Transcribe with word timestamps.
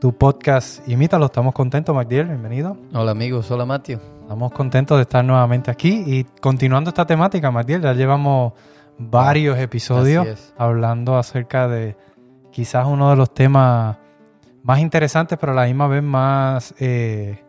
tu 0.00 0.16
podcast 0.16 0.86
Imítalo. 0.88 1.26
Estamos 1.26 1.54
contentos, 1.54 1.94
Magdiel, 1.94 2.26
bienvenido. 2.26 2.76
Hola 2.92 3.12
amigos, 3.12 3.50
hola 3.50 3.64
Mateo. 3.64 4.00
Estamos 4.22 4.52
contentos 4.52 4.98
de 4.98 5.02
estar 5.02 5.24
nuevamente 5.24 5.70
aquí 5.70 6.02
y 6.06 6.24
continuando 6.40 6.90
esta 6.90 7.06
temática, 7.06 7.50
Magdiel, 7.50 7.82
ya 7.82 7.92
llevamos 7.92 8.52
varios 8.98 9.58
episodios 9.58 10.54
hablando 10.56 11.16
acerca 11.16 11.68
de 11.68 11.96
quizás 12.50 12.86
uno 12.86 13.10
de 13.10 13.16
los 13.16 13.32
temas 13.34 13.98
más 14.62 14.78
interesantes, 14.78 15.38
pero 15.38 15.52
a 15.52 15.54
la 15.54 15.66
misma 15.66 15.88
vez 15.88 16.02
más 16.02 16.74
eh, 16.78 17.42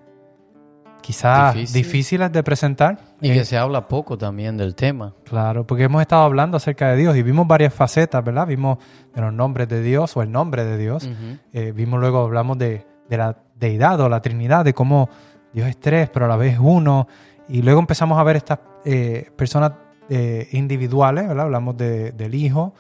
quizás 1.02 1.72
difíciles 1.72 2.31
de 2.31 2.44
presentar. 2.44 3.00
Y 3.29 3.34
que 3.34 3.45
se 3.45 3.57
habla 3.57 3.88
poco 3.88 4.17
también 4.17 4.57
del 4.57 4.75
tema. 4.75 5.13
Claro, 5.23 5.66
porque 5.66 5.83
hemos 5.83 6.02
estado 6.02 6.23
hablando 6.23 6.57
acerca 6.57 6.91
de 6.91 6.97
Dios 6.97 7.16
y 7.17 7.23
vimos 7.23 7.47
varias 7.47 7.73
facetas, 7.73 8.23
¿verdad? 8.23 8.47
Vimos 8.47 8.77
de 9.13 9.21
los 9.21 9.33
nombres 9.33 9.67
de 9.67 9.81
Dios 9.81 10.16
o 10.16 10.21
el 10.21 10.31
nombre 10.31 10.63
de 10.63 10.77
Dios. 10.77 11.09
Eh, 11.53 11.71
vimos 11.75 11.99
luego, 11.99 12.19
hablamos 12.19 12.57
de, 12.57 12.85
de 13.09 13.17
la 13.17 13.38
deidad 13.59 13.99
o 14.02 14.09
la 14.09 14.21
Trinidad, 14.21 14.66
de 14.66 14.73
cómo 14.73 15.09
Dios 15.53 15.67
es 15.67 15.80
tres, 15.80 16.09
pero 16.09 16.25
a 16.25 16.30
la 16.30 16.38
vez 16.38 16.57
uno. 16.59 17.07
Y 17.47 17.61
luego 17.61 17.80
empezamos 17.80 18.19
a 18.19 18.23
ver 18.23 18.35
estas 18.35 18.59
eh, 18.83 19.31
personas 19.35 19.73
eh, 20.09 20.47
individuales, 20.52 21.27
¿verdad? 21.27 21.45
Hablamos 21.45 21.77
del 21.77 22.35
Hijo, 22.35 22.73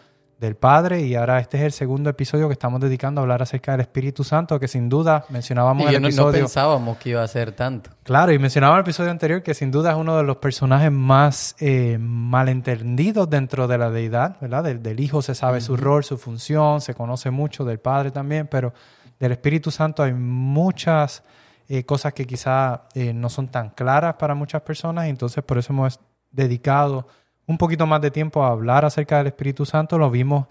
del 0.45 0.55
Padre, 0.55 1.01
y 1.01 1.15
ahora 1.15 1.39
este 1.39 1.57
es 1.57 1.63
el 1.63 1.71
segundo 1.71 2.09
episodio 2.09 2.47
que 2.47 2.53
estamos 2.53 2.79
dedicando 2.79 3.19
a 3.19 3.23
hablar 3.23 3.41
acerca 3.41 3.73
del 3.73 3.81
Espíritu 3.81 4.23
Santo, 4.23 4.59
que 4.59 4.67
sin 4.67 4.87
duda 4.87 5.25
mencionábamos 5.29 5.83
en 5.87 5.95
el 5.95 6.05
episodio. 6.05 6.31
No 6.31 6.45
pensábamos 6.45 6.97
que 6.97 7.09
iba 7.09 7.23
a 7.23 7.27
ser 7.27 7.51
tanto. 7.51 7.89
Claro, 8.03 8.31
y 8.31 8.39
mencionaba 8.39 8.75
en 8.75 8.79
el 8.79 8.83
episodio 8.83 9.11
anterior 9.11 9.43
que 9.43 9.53
sin 9.53 9.71
duda 9.71 9.91
es 9.91 9.97
uno 9.97 10.15
de 10.17 10.23
los 10.23 10.37
personajes 10.37 10.91
más 10.91 11.55
eh, 11.59 11.97
malentendidos 11.99 13.29
dentro 13.29 13.67
de 13.67 13.77
la 13.77 13.89
deidad, 13.89 14.37
¿verdad? 14.39 14.63
Del, 14.63 14.99
Hijo 14.99 15.21
se 15.21 15.35
sabe 15.35 15.59
su 15.61 15.75
rol, 15.75 16.03
su 16.03 16.17
función, 16.17 16.79
se 16.79 16.93
conoce 16.93 17.29
mucho 17.29 17.65
del 17.65 17.79
Padre 17.79 18.11
también, 18.11 18.47
pero 18.47 18.73
del 19.19 19.33
Espíritu 19.33 19.71
Santo 19.71 20.03
hay 20.03 20.13
muchas 20.13 21.23
eh, 21.67 21.83
cosas 21.83 22.13
que 22.13 22.25
quizá 22.25 22.83
eh, 22.93 23.13
no 23.13 23.29
son 23.29 23.47
tan 23.49 23.71
claras 23.71 24.15
para 24.15 24.35
muchas 24.35 24.61
personas 24.61 25.07
y 25.07 25.09
entonces 25.09 25.43
por 25.43 25.57
eso 25.57 25.73
hemos 25.73 25.99
dedicado 26.31 27.07
un 27.47 27.57
poquito 27.57 27.85
más 27.87 28.01
de 28.01 28.11
tiempo 28.11 28.43
a 28.43 28.49
hablar 28.49 28.85
acerca 28.85 29.17
del 29.17 29.27
Espíritu 29.27 29.65
Santo. 29.65 29.97
Lo 29.97 30.09
vimos 30.09 30.47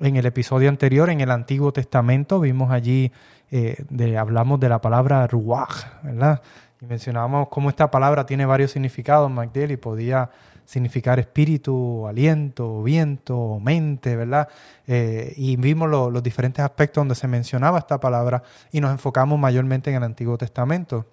en 0.00 0.16
el 0.16 0.26
episodio 0.26 0.68
anterior, 0.68 1.10
en 1.10 1.20
el 1.20 1.30
Antiguo 1.30 1.72
Testamento, 1.72 2.40
vimos 2.40 2.70
allí, 2.70 3.12
eh, 3.50 3.84
de, 3.88 4.16
hablamos 4.16 4.60
de 4.60 4.68
la 4.68 4.80
palabra 4.80 5.26
ruach, 5.26 5.86
¿verdad? 6.02 6.42
Y 6.80 6.86
mencionábamos 6.86 7.48
cómo 7.48 7.68
esta 7.68 7.90
palabra 7.90 8.24
tiene 8.24 8.46
varios 8.46 8.70
significados, 8.70 9.30
Magdiel, 9.30 9.72
y 9.72 9.76
podía 9.76 10.30
significar 10.64 11.18
espíritu, 11.18 12.06
aliento, 12.06 12.82
viento, 12.82 13.58
mente, 13.58 14.14
¿verdad? 14.16 14.48
Eh, 14.86 15.32
y 15.36 15.56
vimos 15.56 15.88
los 15.88 16.22
diferentes 16.22 16.64
aspectos 16.64 17.00
donde 17.00 17.14
se 17.14 17.26
mencionaba 17.26 17.78
esta 17.78 17.98
palabra 17.98 18.42
y 18.70 18.80
nos 18.80 18.92
enfocamos 18.92 19.38
mayormente 19.38 19.90
en 19.90 19.96
el 19.96 20.02
Antiguo 20.04 20.36
Testamento. 20.36 21.06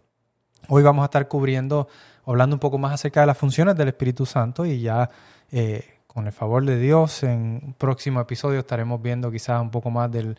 Hoy 0.67 0.83
vamos 0.83 1.03
a 1.03 1.05
estar 1.05 1.27
cubriendo, 1.27 1.87
hablando 2.25 2.55
un 2.55 2.59
poco 2.59 2.77
más 2.77 2.93
acerca 2.93 3.21
de 3.21 3.27
las 3.27 3.37
funciones 3.37 3.75
del 3.75 3.89
Espíritu 3.89 4.25
Santo 4.25 4.65
y 4.65 4.81
ya 4.81 5.09
eh, 5.51 5.83
con 6.07 6.27
el 6.27 6.33
favor 6.33 6.65
de 6.65 6.79
Dios 6.79 7.23
en 7.23 7.61
un 7.63 7.75
próximo 7.77 8.21
episodio 8.21 8.59
estaremos 8.59 9.01
viendo 9.01 9.31
quizás 9.31 9.61
un 9.61 9.69
poco 9.69 9.91
más 9.91 10.09
del, 10.11 10.37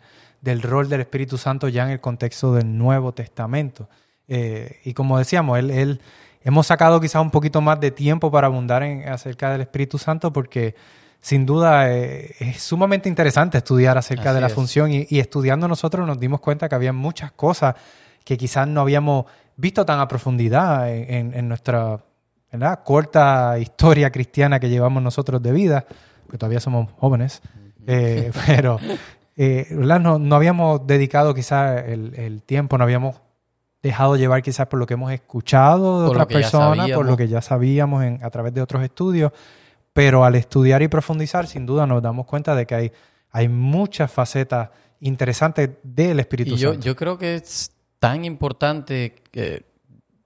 rol 0.61 0.89
del 0.89 1.01
Espíritu 1.01 1.37
Santo 1.37 1.67
ya 1.67 1.83
en 1.83 1.91
el 1.91 1.99
contexto 1.99 2.53
del 2.53 2.77
Nuevo 2.77 3.13
Testamento. 3.13 3.87
Eh, 4.27 4.79
y 4.83 4.93
como 4.93 5.17
decíamos, 5.17 5.59
él, 5.59 5.71
él 5.71 6.01
hemos 6.43 6.67
sacado 6.67 6.99
quizás 6.99 7.21
un 7.21 7.31
poquito 7.31 7.61
más 7.61 7.79
de 7.79 7.91
tiempo 7.91 8.31
para 8.31 8.47
abundar 8.47 8.83
en, 8.83 9.07
acerca 9.07 9.51
del 9.51 9.61
Espíritu 9.61 9.97
Santo 9.97 10.33
porque 10.33 10.75
sin 11.19 11.45
duda 11.45 11.91
eh, 11.91 12.35
es 12.39 12.61
sumamente 12.61 13.09
interesante 13.09 13.57
estudiar 13.57 13.97
acerca 13.97 14.33
de 14.33 14.41
la 14.41 14.49
función 14.49 14.91
y, 14.91 15.05
estudiando 15.19 15.67
nosotros 15.67 16.07
nos 16.07 16.19
dimos 16.19 16.39
cuenta 16.39 16.69
que 16.69 16.75
había 16.75 16.93
muchas 16.93 17.31
cosas 17.31 17.75
que 18.23 18.37
quizás 18.37 18.67
no 18.67 18.81
habíamos 18.81 19.25
visto 19.57 19.85
tan 19.85 19.99
a 19.99 20.07
profundidad 20.07 20.89
en, 20.89 21.49
nuestra 21.49 21.99
corta 22.83 23.59
historia 23.59 24.11
cristiana 24.11 24.59
que 24.59 24.69
llevamos 24.69 25.03
nosotros 25.03 25.41
de 25.41 25.51
vida, 25.51 25.85
porque 26.23 26.37
todavía 26.37 26.59
somos 26.59 26.89
jóvenes, 26.97 27.41
eh, 27.85 28.31
pero 28.47 28.79
eh, 29.35 29.67
No, 29.71 30.17
no, 30.19 30.35
habíamos 30.35 30.87
dedicado 30.87 31.33
quizás 31.33 31.83
el, 31.85 32.13
el 32.15 32.43
tiempo, 32.43 32.77
no 32.77 32.83
habíamos 32.83 33.17
dejado 33.83 34.15
llevar 34.15 34.41
quizás 34.41 34.67
por 34.67 34.79
lo 34.79 34.85
que 34.85 34.95
hemos 34.95 35.11
escuchado 35.11 36.01
de 36.01 36.07
otras 36.09 36.27
personas, 36.27 36.89
por 36.91 37.05
lo 37.05 37.17
que 37.17 37.27
ya 37.27 37.41
sabíamos 37.41 38.03
en, 38.03 38.23
a 38.23 38.29
través 38.29 38.53
de 38.53 38.61
otros 38.61 38.83
estudios, 38.83 39.31
pero 39.93 40.25
al 40.25 40.35
estudiar 40.35 40.81
y 40.81 40.87
profundizar, 40.87 41.47
sin 41.47 41.65
duda 41.65 41.87
nos 41.87 42.01
damos 42.01 42.25
cuenta 42.25 42.55
de 42.55 42.65
que 42.65 42.75
hay, 42.75 42.91
hay 43.31 43.47
muchas 43.47 44.11
facetas 44.11 44.69
interesantes 44.99 45.69
del 45.83 46.19
Espíritu 46.19 46.55
y 46.55 46.57
yo, 46.57 46.71
Santo. 46.71 46.85
Yo 46.85 46.95
creo 46.95 47.17
que 47.17 47.35
es 47.35 47.71
tan 47.99 48.25
importante 48.25 49.15
que 49.31 49.65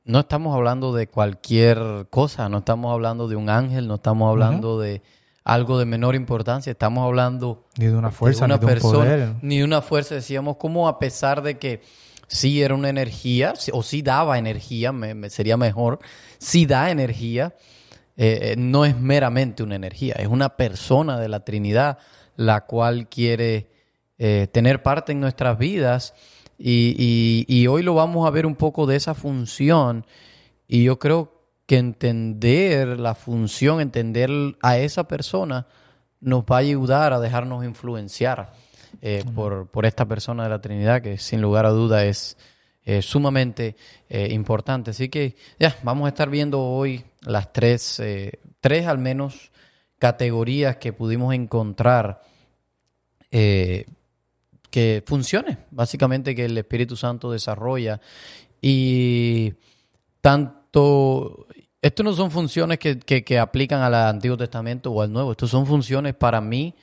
no 0.04 0.20
estamos 0.20 0.56
hablando 0.56 0.94
de 0.94 1.08
cualquier 1.08 2.08
cosa, 2.10 2.50
no 2.50 2.60
estamos 2.60 2.92
hablando 2.92 3.28
de 3.28 3.36
un 3.36 3.50
ángel, 3.50 3.88
no 3.88 3.96
estamos 3.96 4.30
hablando 4.30 4.80
de 4.80 5.02
algo 5.44 5.80
de 5.80 5.86
menor 5.86 6.16
importancia, 6.16 6.72
estamos 6.72 7.06
hablando 7.06 7.66
ni 7.78 7.86
de 7.86 7.96
una 7.96 8.12
fuerza, 8.12 8.48
ni 8.48 8.58
de 8.58 8.66
un 8.66 8.80
poder. 8.80 9.34
ni 9.42 9.58
de 9.60 9.64
una 9.64 9.82
fuerza, 9.82 10.16
decíamos 10.16 10.58
como 10.58 10.88
a 10.88 11.00
pesar 11.00 11.42
de 11.42 11.58
que 11.58 11.82
sí 12.28 12.62
era 12.62 12.76
una 12.76 12.90
energía, 12.90 13.54
o 13.74 13.84
sí 13.84 14.02
daba 14.02 14.38
energía, 14.38 14.92
me, 14.92 15.30
sería 15.30 15.58
mejor, 15.58 16.00
sí 16.38 16.66
da 16.66 16.92
energía, 16.92 17.56
eh, 18.18 18.54
eh, 18.54 18.56
no 18.58 18.86
es 18.86 18.98
meramente 18.98 19.64
una 19.64 19.76
energía, 19.76 20.16
es 20.16 20.28
una 20.28 20.50
persona 20.58 21.20
de 21.20 21.30
la 21.30 21.42
Trinidad 21.42 21.98
la 22.36 22.66
cual 22.66 23.08
quiere 23.10 23.70
eh, 24.18 24.48
tener 24.52 24.84
parte 24.84 25.12
en 25.12 25.20
nuestras 25.20 25.58
vidas 25.58 26.14
y, 26.64 27.46
y, 27.48 27.68
hoy 27.68 27.82
lo 27.82 27.96
vamos 27.96 28.28
a 28.28 28.32
ver 28.32 28.46
un 28.46 28.56
poco 28.56 28.86
de 28.86 28.96
esa 28.96 29.14
función 29.14 30.06
y 30.68 30.84
yo 30.84 31.00
creo 31.00 31.42
que 31.66 31.78
entender 31.78 33.00
la 33.00 33.16
función, 33.16 33.82
entender 33.82 34.30
a 34.62 34.78
esa 34.78 35.08
persona 35.08 35.68
nos 36.20 36.44
va 36.44 36.58
a 36.58 36.60
ayudar 36.60 37.14
a 37.14 37.20
dejarnos 37.20 37.66
influenciar 37.66 38.54
eh, 39.02 39.24
por, 39.34 39.68
por, 39.68 39.86
esta 39.86 40.06
persona 40.06 40.44
de 40.44 40.50
la 40.50 40.62
Trinidad, 40.62 41.02
que 41.02 41.18
sin 41.18 41.42
lugar 41.42 41.66
a 41.66 41.70
duda 41.70 42.06
es 42.06 42.38
eh, 42.84 43.02
sumamente 43.02 43.76
eh, 44.10 44.28
importante. 44.32 44.92
Así 44.92 45.10
que 45.10 45.36
ya, 45.60 45.76
vamos 45.84 46.06
a 46.06 46.10
estar 46.10 46.30
viendo 46.30 46.62
hoy 46.62 47.04
las 47.22 47.52
tres, 47.52 48.02
tres 48.60 48.88
al 48.88 48.98
menos 48.98 49.52
categorías 49.98 50.78
que 50.78 50.94
pudimos 50.94 51.34
encontrar 51.34 52.22
que 54.72 55.04
funcione, 55.06 55.60
básicamente 55.70 56.34
que 56.34 56.46
el 56.46 56.58
Espíritu 56.58 56.96
Santo 56.96 57.32
desarrolla. 57.32 58.02
Y 58.62 59.54
tanto, 60.22 61.48
esto 61.82 62.04
no 62.04 62.14
son 62.14 62.32
funciones 62.32 62.80
que, 62.80 62.98
que, 62.98 63.24
que 63.24 63.38
aplican 63.38 63.82
al 63.82 63.94
Antiguo 63.94 64.38
Testamento 64.38 64.92
o 64.92 65.02
al 65.02 65.12
Nuevo, 65.12 65.32
estos 65.32 65.52
son 65.52 65.68
funciones 65.68 66.16
para 66.16 66.42
mí 66.42 66.74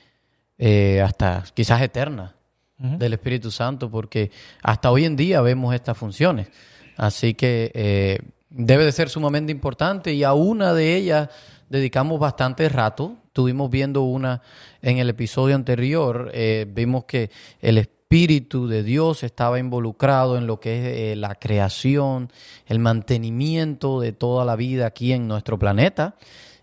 eh, 0.57 1.01
hasta 1.01 1.45
quizás 1.53 1.81
eterna 1.81 2.35
del 2.77 3.11
Espíritu 3.11 3.51
Santo, 3.51 3.91
porque 3.91 4.31
hasta 4.63 4.89
hoy 4.89 5.03
en 5.03 5.17
día 5.17 5.41
vemos 5.41 5.75
estas 5.75 5.97
funciones. 5.97 6.47
Así 6.95 7.33
que 7.33 7.71
eh, 7.73 8.19
debe 8.49 8.85
de 8.85 8.91
ser 8.93 9.09
sumamente 9.09 9.51
importante 9.51 10.13
y 10.13 10.23
a 10.23 10.33
una 10.33 10.73
de 10.73 10.95
ellas 10.95 11.29
dedicamos 11.69 12.19
bastante 12.19 12.67
rato. 12.69 13.15
Estuvimos 13.27 13.69
viendo 13.69 14.03
una 14.03 14.41
en 14.81 14.97
el 14.97 15.09
episodio 15.09 15.55
anterior, 15.55 16.31
eh, 16.33 16.65
vimos 16.67 17.05
que 17.05 17.31
el 17.61 17.77
Espíritu 17.77 18.67
de 18.67 18.81
Dios 18.81 19.23
estaba 19.23 19.59
involucrado 19.59 20.37
en 20.37 20.47
lo 20.47 20.59
que 20.59 21.11
es 21.11 21.17
la 21.17 21.35
creación, 21.35 22.31
el 22.65 22.79
mantenimiento 22.79 23.99
de 23.99 24.13
toda 24.13 24.45
la 24.45 24.55
vida 24.55 24.87
aquí 24.87 25.13
en 25.13 25.27
nuestro 25.27 25.59
planeta. 25.59 26.15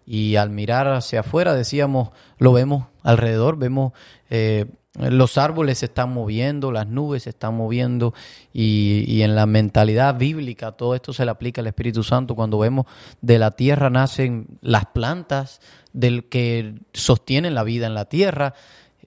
Y 0.07 0.37
al 0.37 0.51
mirar 0.51 0.89
hacia 0.89 1.21
afuera 1.21 1.55
decíamos, 1.55 2.11
lo 2.39 2.53
vemos 2.53 2.87
alrededor, 3.03 3.59
vemos 3.59 3.93
eh, 4.31 4.67
los 4.99 5.37
árboles 5.39 5.79
se 5.79 5.87
están 5.87 6.13
moviendo, 6.13 6.73
las 6.73 6.87
nubes 6.87 7.25
se 7.25 7.31
están 7.31 7.55
moviendo 7.55 8.15
y, 8.53 9.21
en 9.23 9.35
la 9.35 9.47
mentalidad 9.47 10.17
bíblica 10.17 10.73
todo 10.73 10.95
esto 10.95 11.13
se 11.13 11.25
le 11.25 11.31
aplica 11.31 11.61
al 11.61 11.67
Espíritu 11.67 12.03
Santo 12.03 12.35
cuando 12.35 12.59
vemos 12.59 12.87
de 13.21 13.39
la 13.39 13.51
tierra 13.51 13.91
nacen 13.91 14.47
las 14.63 14.87
plantas 14.87 15.61
del 15.93 16.29
que 16.29 16.75
sostienen 16.93 17.55
la 17.55 17.63
vida 17.63 17.87
en 17.87 17.95
la 17.95 18.07
tierra. 18.07 18.55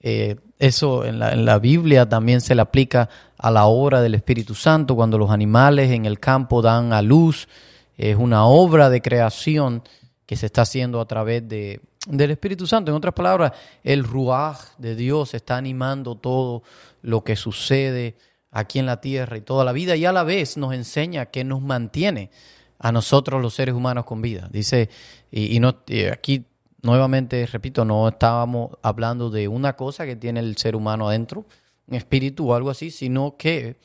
Eh, 0.02 0.36
eso 0.58 1.04
en 1.04 1.18
la, 1.18 1.32
en 1.32 1.44
la 1.44 1.58
Biblia 1.58 2.08
también 2.08 2.40
se 2.40 2.54
le 2.54 2.62
aplica 2.62 3.08
a 3.36 3.50
la 3.50 3.66
obra 3.66 4.00
del 4.00 4.14
Espíritu 4.14 4.54
Santo 4.54 4.94
cuando 4.94 5.18
los 5.18 5.30
animales 5.30 5.90
en 5.90 6.06
el 6.06 6.20
campo 6.20 6.62
dan 6.62 6.92
a 6.92 7.02
luz. 7.02 7.48
Es 7.96 8.16
una 8.16 8.44
obra 8.44 8.90
de 8.90 9.02
creación 9.02 9.82
que 10.26 10.36
se 10.36 10.46
está 10.46 10.62
haciendo 10.62 11.00
a 11.00 11.06
través 11.06 11.48
de, 11.48 11.80
del 12.06 12.30
Espíritu 12.30 12.66
Santo. 12.66 12.90
En 12.90 12.96
otras 12.96 13.14
palabras, 13.14 13.52
el 13.84 14.04
ruaj 14.04 14.76
de 14.78 14.96
Dios 14.96 15.34
está 15.34 15.56
animando 15.56 16.16
todo 16.16 16.62
lo 17.02 17.24
que 17.24 17.36
sucede 17.36 18.16
aquí 18.50 18.78
en 18.78 18.86
la 18.86 19.00
tierra 19.00 19.36
y 19.36 19.42
toda 19.42 19.64
la 19.64 19.72
vida 19.72 19.96
y 19.96 20.04
a 20.04 20.12
la 20.12 20.24
vez 20.24 20.56
nos 20.56 20.74
enseña 20.74 21.26
que 21.26 21.44
nos 21.44 21.60
mantiene 21.60 22.30
a 22.78 22.90
nosotros 22.92 23.40
los 23.42 23.54
seres 23.54 23.74
humanos 23.74 24.04
con 24.04 24.22
vida. 24.22 24.48
Dice, 24.50 24.88
y, 25.30 25.60
no, 25.60 25.82
aquí 26.10 26.46
nuevamente, 26.82 27.46
repito, 27.46 27.84
no 27.84 28.08
estábamos 28.08 28.70
hablando 28.82 29.30
de 29.30 29.48
una 29.48 29.76
cosa 29.76 30.06
que 30.06 30.16
tiene 30.16 30.40
el 30.40 30.56
ser 30.56 30.74
humano 30.74 31.08
adentro, 31.08 31.44
un 31.86 31.94
espíritu 31.94 32.50
o 32.50 32.54
algo 32.54 32.70
así, 32.70 32.90
sino 32.90 33.36
que 33.36 33.76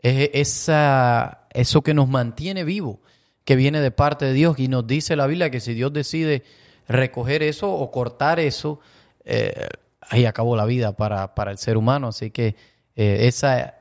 es 0.00 0.30
esa, 0.32 1.48
eso 1.52 1.82
que 1.82 1.94
nos 1.94 2.08
mantiene 2.08 2.62
vivo, 2.62 3.00
que 3.44 3.56
viene 3.56 3.80
de 3.80 3.90
parte 3.90 4.26
de 4.26 4.32
Dios 4.32 4.58
y 4.58 4.68
nos 4.68 4.86
dice 4.86 5.16
la 5.16 5.26
Biblia 5.26 5.50
que 5.50 5.60
si 5.60 5.74
Dios 5.74 5.92
decide 5.92 6.44
recoger 6.90 7.42
eso 7.42 7.72
o 7.72 7.90
cortar 7.90 8.40
eso, 8.40 8.80
eh, 9.24 9.68
ahí 10.00 10.26
acabó 10.26 10.56
la 10.56 10.64
vida 10.64 10.92
para, 10.96 11.34
para, 11.34 11.52
el 11.52 11.58
ser 11.58 11.76
humano. 11.76 12.08
Así 12.08 12.30
que 12.30 12.56
eh, 12.96 13.28
esa, 13.28 13.76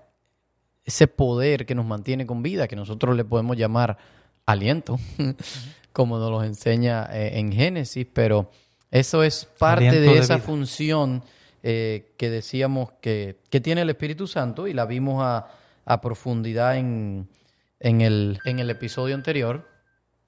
ese 0.86 1.08
poder 1.08 1.66
que 1.66 1.76
nos 1.76 1.86
mantiene 1.86 2.26
con 2.26 2.44
vida, 2.44 2.68
que 2.68 2.76
nosotros 2.76 3.18
le 3.18 3.26
podemos 3.26 3.58
llamar 3.58 3.98
aliento, 4.46 5.00
como 5.92 6.20
nos 6.20 6.30
lo 6.30 6.44
enseña 6.44 7.10
eh, 7.12 7.40
en 7.40 7.52
Génesis, 7.52 8.06
pero 8.14 8.52
eso 8.92 9.24
es 9.24 9.46
parte 9.58 10.00
de, 10.00 10.18
esa 10.18 10.38
función 10.38 11.24
que 11.62 12.06
decíamos 12.20 12.94
que, 13.02 13.38
que, 13.50 13.60
tiene 13.60 13.82
el 13.82 13.90
Espíritu 13.90 14.28
Santo 14.28 14.66
y 14.68 14.74
la 14.74 14.86
vimos 14.86 15.22
a, 15.22 15.50
a 15.86 16.02
profundidad 16.02 16.78
en, 16.78 17.28
en, 17.80 18.02
el, 18.02 18.40
en 18.46 18.60
el 18.60 18.70
episodio 18.70 19.14
anterior. 19.14 19.68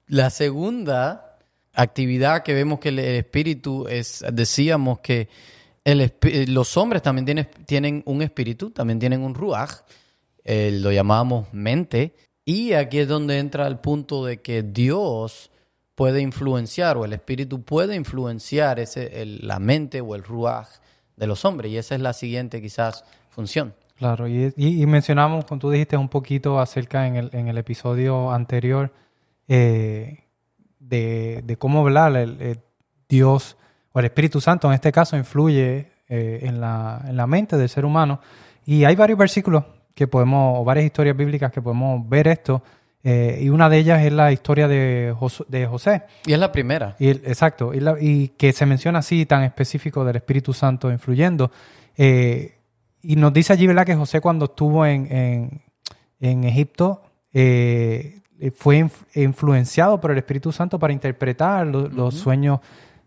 La 0.06 0.28
segunda 0.28 1.31
actividad 1.72 2.42
que 2.42 2.54
vemos 2.54 2.78
que 2.78 2.90
el, 2.90 2.98
espíritu 2.98 3.86
es, 3.88 4.24
decíamos 4.32 5.00
que 5.00 5.28
el, 5.84 6.12
los 6.48 6.76
hombres 6.76 7.02
también 7.02 7.24
tienen, 7.24 7.48
tienen 7.66 8.02
un 8.06 8.22
espíritu, 8.22 8.70
también 8.70 8.98
tienen 8.98 9.22
un 9.22 9.34
ruaj, 9.34 9.82
eh, 10.44 10.70
lo 10.80 10.92
llamamos 10.92 11.52
mente, 11.52 12.14
y 12.44 12.72
aquí 12.72 12.98
es 12.98 13.08
donde 13.08 13.38
entra 13.38 13.66
el 13.66 13.78
punto 13.78 14.24
de 14.24 14.40
que 14.40 14.62
Dios 14.62 15.50
puede 15.94 16.20
influenciar 16.20 16.96
o 16.96 17.04
el 17.04 17.12
espíritu 17.12 17.62
puede 17.62 17.94
influenciar 17.94 18.80
ese, 18.80 19.24
la 19.40 19.58
mente 19.58 20.00
o 20.00 20.14
el 20.14 20.24
ruaj 20.24 20.68
de 21.16 21.26
los 21.26 21.44
hombres, 21.44 21.70
y 21.70 21.76
esa 21.78 21.94
es 21.94 22.00
la 22.00 22.12
siguiente 22.12 22.60
quizás 22.60 23.04
función. 23.30 23.74
Claro, 23.96 24.26
y, 24.26 24.52
mencionamos, 24.86 25.44
como 25.44 25.60
tú 25.60 25.70
dijiste, 25.70 25.96
un 25.96 26.08
poquito 26.08 26.58
acerca 26.58 27.06
en 27.06 27.16
el, 27.16 27.30
en 27.32 27.46
el 27.46 27.56
episodio 27.56 28.32
anterior 28.32 28.92
eh, 29.46 30.24
de, 30.88 31.56
cómo 31.58 31.80
hablar 31.80 32.16
el, 32.16 32.58
Dios 33.08 33.56
o 33.92 33.98
el 33.98 34.06
Espíritu 34.06 34.40
Santo 34.40 34.68
en 34.68 34.74
este 34.74 34.92
caso 34.92 35.16
influye 35.16 35.92
eh, 36.08 36.40
en, 36.42 36.60
la, 36.60 37.02
en, 37.06 37.16
la, 37.16 37.26
mente 37.26 37.56
del 37.56 37.68
ser 37.68 37.84
humano. 37.84 38.20
Y 38.64 38.84
hay 38.84 38.96
varios 38.96 39.18
versículos 39.18 39.64
que 39.94 40.06
podemos, 40.06 40.60
o 40.60 40.64
varias 40.64 40.86
historias 40.86 41.16
bíblicas 41.16 41.52
que 41.52 41.60
podemos 41.60 42.08
ver 42.08 42.28
esto. 42.28 42.62
Eh, 43.04 43.40
y 43.42 43.48
una 43.48 43.68
de 43.68 43.78
ellas 43.78 44.02
es 44.04 44.12
la 44.12 44.32
historia 44.32 44.68
de, 44.68 45.14
de 45.48 45.66
José. 45.66 46.02
Y 46.24 46.32
es 46.32 46.38
la 46.38 46.52
primera. 46.52 46.96
Y 46.98 47.08
exacto, 47.10 47.72
y, 47.74 47.82
y, 48.00 48.28
que 48.28 48.52
se 48.52 48.64
menciona 48.64 49.00
así 49.00 49.26
tan 49.26 49.42
específico 49.42 50.04
del 50.04 50.16
Espíritu 50.16 50.52
Santo 50.52 50.90
influyendo. 50.90 51.50
Eh, 51.96 52.58
y 53.02 53.16
nos 53.16 53.32
dice 53.32 53.52
allí, 53.52 53.66
¿verdad?, 53.66 53.84
que 53.84 53.96
José 53.96 54.20
cuando 54.20 54.46
estuvo 54.46 54.86
en, 54.86 55.62
en, 56.20 56.44
Egipto 56.44 57.02
eh, 57.32 58.21
fue 58.50 58.88
influenciado 59.14 60.00
por 60.00 60.10
el 60.10 60.18
Espíritu 60.18 60.50
Santo 60.52 60.78
para 60.78 60.92
interpretar 60.92 61.66
los 61.66 62.14
sueños 62.14 62.60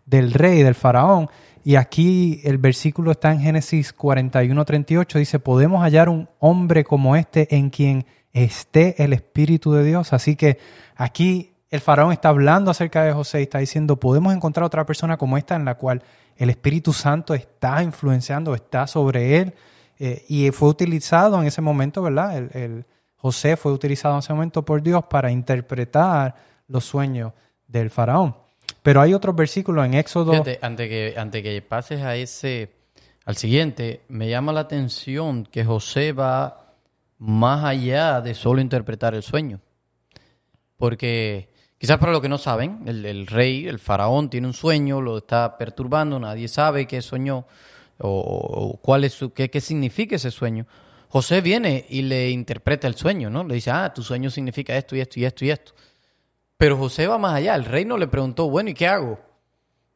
del 0.06 0.32
rey, 0.32 0.62
del 0.62 0.74
faraón. 0.74 1.28
Y 1.64 1.74
aquí 1.76 2.40
el 2.44 2.58
versículo 2.58 3.10
está 3.10 3.32
en 3.32 3.40
Génesis 3.40 3.92
41, 3.92 4.64
38, 4.64 5.18
dice, 5.18 5.38
podemos 5.40 5.82
hallar 5.82 6.08
un 6.08 6.28
hombre 6.38 6.84
como 6.84 7.16
este 7.16 7.56
en 7.56 7.70
quien 7.70 8.06
esté 8.32 9.02
el 9.02 9.12
Espíritu 9.12 9.72
de 9.72 9.82
Dios. 9.82 10.12
Así 10.12 10.36
que 10.36 10.58
aquí 10.94 11.54
el 11.70 11.80
faraón 11.80 12.12
está 12.12 12.28
hablando 12.28 12.70
acerca 12.70 13.02
de 13.02 13.12
José 13.12 13.40
y 13.40 13.44
está 13.44 13.58
diciendo, 13.58 13.98
podemos 13.98 14.32
encontrar 14.34 14.64
otra 14.64 14.86
persona 14.86 15.16
como 15.16 15.36
esta 15.36 15.56
en 15.56 15.64
la 15.64 15.74
cual 15.74 16.02
el 16.36 16.50
Espíritu 16.50 16.92
Santo 16.92 17.34
está 17.34 17.82
influenciando, 17.82 18.54
está 18.54 18.86
sobre 18.86 19.38
él. 19.38 19.54
Eh, 19.98 20.24
y 20.28 20.50
fue 20.50 20.68
utilizado 20.68 21.40
en 21.40 21.46
ese 21.46 21.62
momento, 21.62 22.02
¿verdad? 22.02 22.36
El, 22.36 22.86
José 23.16 23.56
fue 23.56 23.72
utilizado 23.72 24.14
en 24.14 24.18
ese 24.20 24.32
momento 24.32 24.64
por 24.64 24.82
Dios 24.82 25.04
para 25.08 25.30
interpretar 25.30 26.34
los 26.68 26.84
sueños 26.84 27.32
del 27.66 27.90
faraón. 27.90 28.36
Pero 28.82 29.00
hay 29.00 29.14
otros 29.14 29.34
versículos 29.34 29.84
en 29.84 29.94
Éxodo. 29.94 30.32
Antes 30.32 30.88
que, 30.88 31.14
antes 31.16 31.42
que 31.42 31.62
pases 31.62 32.02
a 32.02 32.16
ese, 32.16 32.70
al 33.24 33.36
siguiente, 33.36 34.02
me 34.08 34.28
llama 34.28 34.52
la 34.52 34.60
atención 34.60 35.44
que 35.44 35.64
José 35.64 36.12
va 36.12 36.74
más 37.18 37.64
allá 37.64 38.20
de 38.20 38.34
solo 38.34 38.60
interpretar 38.60 39.14
el 39.14 39.22
sueño. 39.22 39.60
Porque 40.76 41.48
quizás 41.78 41.98
para 41.98 42.12
los 42.12 42.20
que 42.20 42.28
no 42.28 42.38
saben, 42.38 42.82
el, 42.86 43.04
el 43.06 43.26
rey, 43.26 43.66
el 43.66 43.78
faraón, 43.78 44.30
tiene 44.30 44.46
un 44.46 44.52
sueño, 44.52 45.00
lo 45.00 45.18
está 45.18 45.56
perturbando, 45.58 46.20
nadie 46.20 46.48
sabe 46.48 46.86
qué 46.86 47.02
soñó 47.02 47.46
o, 47.98 48.78
cuál 48.82 49.04
es 49.04 49.14
su, 49.14 49.32
qué, 49.32 49.50
qué 49.50 49.60
significa 49.60 50.16
ese 50.16 50.30
sueño. 50.30 50.66
José 51.08 51.40
viene 51.40 51.86
y 51.88 52.02
le 52.02 52.30
interpreta 52.30 52.88
el 52.88 52.94
sueño, 52.94 53.30
¿no? 53.30 53.44
Le 53.44 53.54
dice, 53.54 53.70
ah, 53.70 53.92
tu 53.94 54.02
sueño 54.02 54.30
significa 54.30 54.76
esto 54.76 54.96
y 54.96 55.00
esto 55.00 55.20
y 55.20 55.24
esto 55.24 55.44
y 55.44 55.50
esto. 55.50 55.72
Pero 56.56 56.76
José 56.76 57.06
va 57.06 57.18
más 57.18 57.34
allá. 57.34 57.54
El 57.54 57.64
rey 57.64 57.84
no 57.84 57.98
le 57.98 58.08
preguntó, 58.08 58.48
bueno, 58.48 58.70
¿y 58.70 58.74
qué 58.74 58.86
hago? 58.86 59.18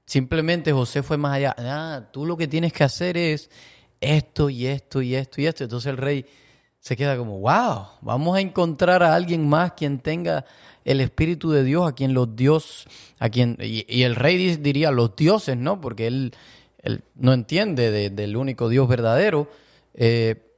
Simplemente 0.04 0.72
José 0.72 1.02
fue 1.02 1.16
más 1.16 1.36
allá. 1.36 1.54
Ah, 1.58 2.08
tú 2.12 2.26
lo 2.26 2.36
que 2.36 2.48
tienes 2.48 2.72
que 2.72 2.84
hacer 2.84 3.16
es 3.16 3.50
esto 4.00 4.50
y 4.50 4.66
esto 4.66 5.02
y 5.02 5.14
esto 5.14 5.40
y 5.40 5.46
esto. 5.46 5.64
Entonces 5.64 5.90
el 5.90 5.96
rey 5.96 6.26
se 6.78 6.96
queda 6.96 7.16
como, 7.16 7.38
wow, 7.40 7.86
vamos 8.00 8.36
a 8.36 8.40
encontrar 8.40 9.02
a 9.02 9.14
alguien 9.14 9.48
más 9.48 9.72
quien 9.72 9.98
tenga 9.98 10.44
el 10.84 11.00
Espíritu 11.00 11.50
de 11.50 11.62
Dios, 11.62 11.86
a 11.86 11.94
quien 11.94 12.14
los 12.14 12.34
dios, 12.34 12.86
a 13.18 13.28
quien, 13.28 13.58
y, 13.60 14.02
el 14.02 14.16
rey 14.16 14.56
diría 14.56 14.90
los 14.90 15.14
dioses, 15.14 15.56
¿no? 15.56 15.80
Porque 15.80 16.06
él, 16.06 16.34
él 16.82 17.04
no 17.14 17.34
entiende 17.34 18.10
del 18.10 18.36
único 18.36 18.68
Dios 18.70 18.88
verdadero, 18.88 19.50
eh, 19.94 20.50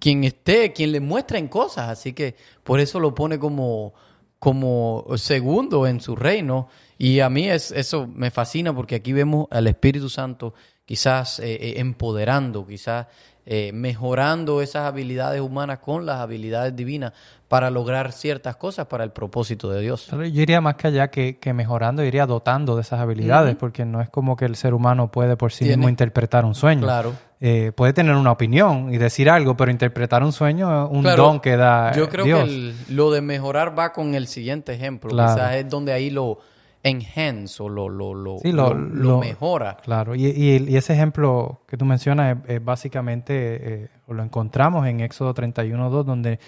quien 0.00 0.24
esté, 0.24 0.72
quien 0.72 0.92
le 0.92 1.00
muestra 1.00 1.38
en 1.38 1.48
cosas, 1.48 1.88
así 1.88 2.12
que 2.12 2.34
por 2.64 2.80
eso 2.80 3.00
lo 3.00 3.14
pone 3.14 3.38
como, 3.38 3.94
como 4.38 5.04
segundo 5.16 5.86
en 5.86 6.00
su 6.00 6.16
reino. 6.16 6.68
Y 6.98 7.20
a 7.20 7.28
mí 7.28 7.48
es, 7.48 7.72
eso 7.72 8.06
me 8.06 8.30
fascina 8.30 8.74
porque 8.74 8.96
aquí 8.96 9.12
vemos 9.12 9.46
al 9.50 9.66
Espíritu 9.66 10.08
Santo 10.08 10.54
quizás 10.84 11.40
eh, 11.40 11.54
eh, 11.54 11.74
empoderando, 11.78 12.66
quizás 12.66 13.06
eh, 13.44 13.70
mejorando 13.72 14.62
esas 14.62 14.86
habilidades 14.86 15.40
humanas 15.40 15.80
con 15.80 16.06
las 16.06 16.20
habilidades 16.20 16.74
divinas 16.74 17.12
para 17.48 17.70
lograr 17.70 18.12
ciertas 18.12 18.56
cosas 18.56 18.86
para 18.86 19.04
el 19.04 19.10
propósito 19.10 19.70
de 19.70 19.82
Dios. 19.82 20.08
Yo 20.10 20.22
iría 20.24 20.60
más 20.60 20.76
que 20.76 20.88
allá 20.88 21.08
que, 21.08 21.38
mejorando, 21.54 22.02
iría 22.04 22.26
dotando 22.26 22.74
de 22.74 22.82
esas 22.82 22.98
habilidades, 22.98 23.54
porque 23.54 23.84
no 23.84 24.00
es 24.00 24.08
como 24.08 24.36
que 24.36 24.46
el 24.46 24.56
ser 24.56 24.74
humano 24.74 25.12
puede 25.12 25.36
por 25.36 25.52
sí 25.52 25.64
mismo 25.64 25.88
interpretar 25.88 26.44
un 26.44 26.54
sueño. 26.54 26.82
Claro. 26.82 27.12
Eh, 27.40 27.72
puede 27.74 27.92
tener 27.92 28.14
una 28.14 28.32
opinión 28.32 28.92
y 28.94 28.98
decir 28.98 29.28
algo, 29.28 29.56
pero 29.56 29.70
interpretar 29.70 30.22
un 30.22 30.32
sueño 30.32 30.86
es 30.86 30.90
un 30.90 31.02
don 31.02 31.40
que 31.40 31.56
da 31.56 31.92
Yo 31.92 32.08
creo 32.08 32.24
que 32.24 32.72
lo 32.88 33.10
de 33.10 33.20
mejorar 33.20 33.78
va 33.78 33.92
con 33.92 34.14
el 34.14 34.26
siguiente 34.26 34.72
ejemplo. 34.72 35.10
Quizás 35.10 35.54
es 35.54 35.68
donde 35.68 35.92
ahí 35.92 36.10
lo 36.10 36.38
enhance 36.82 37.62
o 37.62 37.68
lo, 37.68 37.88
lo, 37.88 38.14
lo, 38.14 38.38
lo, 38.74 39.18
mejora. 39.18 39.76
Claro, 39.82 40.14
y, 40.14 40.26
y, 40.26 40.76
ese 40.76 40.92
ejemplo 40.92 41.60
que 41.66 41.76
tú 41.76 41.84
mencionas 41.84 42.38
es, 42.46 42.64
básicamente, 42.64 43.84
eh, 43.84 43.88
lo 44.08 44.22
encontramos 44.22 44.86
en 44.86 45.00
Éxodo 45.00 45.34
31.2, 45.34 46.04
donde 46.04 46.38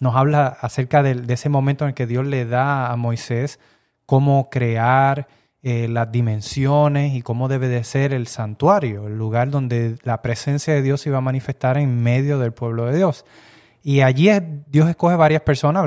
nos 0.00 0.14
habla 0.14 0.48
acerca 0.60 1.02
de, 1.02 1.22
ese 1.32 1.48
momento 1.48 1.84
en 1.84 1.88
el 1.88 1.94
que 1.94 2.06
Dios 2.06 2.26
le 2.26 2.44
da 2.44 2.92
a 2.92 2.96
Moisés 2.96 3.58
cómo 4.04 4.50
crear 4.50 5.28
eh, 5.68 5.88
las 5.88 6.12
dimensiones 6.12 7.16
y 7.16 7.22
cómo 7.22 7.48
debe 7.48 7.66
de 7.66 7.82
ser 7.82 8.14
el 8.14 8.28
santuario, 8.28 9.08
el 9.08 9.18
lugar 9.18 9.50
donde 9.50 9.96
la 10.04 10.22
presencia 10.22 10.72
de 10.72 10.80
Dios 10.80 11.00
se 11.00 11.08
iba 11.08 11.18
a 11.18 11.20
manifestar 11.20 11.76
en 11.76 12.04
medio 12.04 12.38
del 12.38 12.52
pueblo 12.52 12.86
de 12.86 12.96
Dios. 12.96 13.24
Y 13.82 14.02
allí 14.02 14.28
Dios 14.68 14.88
escoge 14.88 15.16
varias 15.16 15.42
personas. 15.42 15.84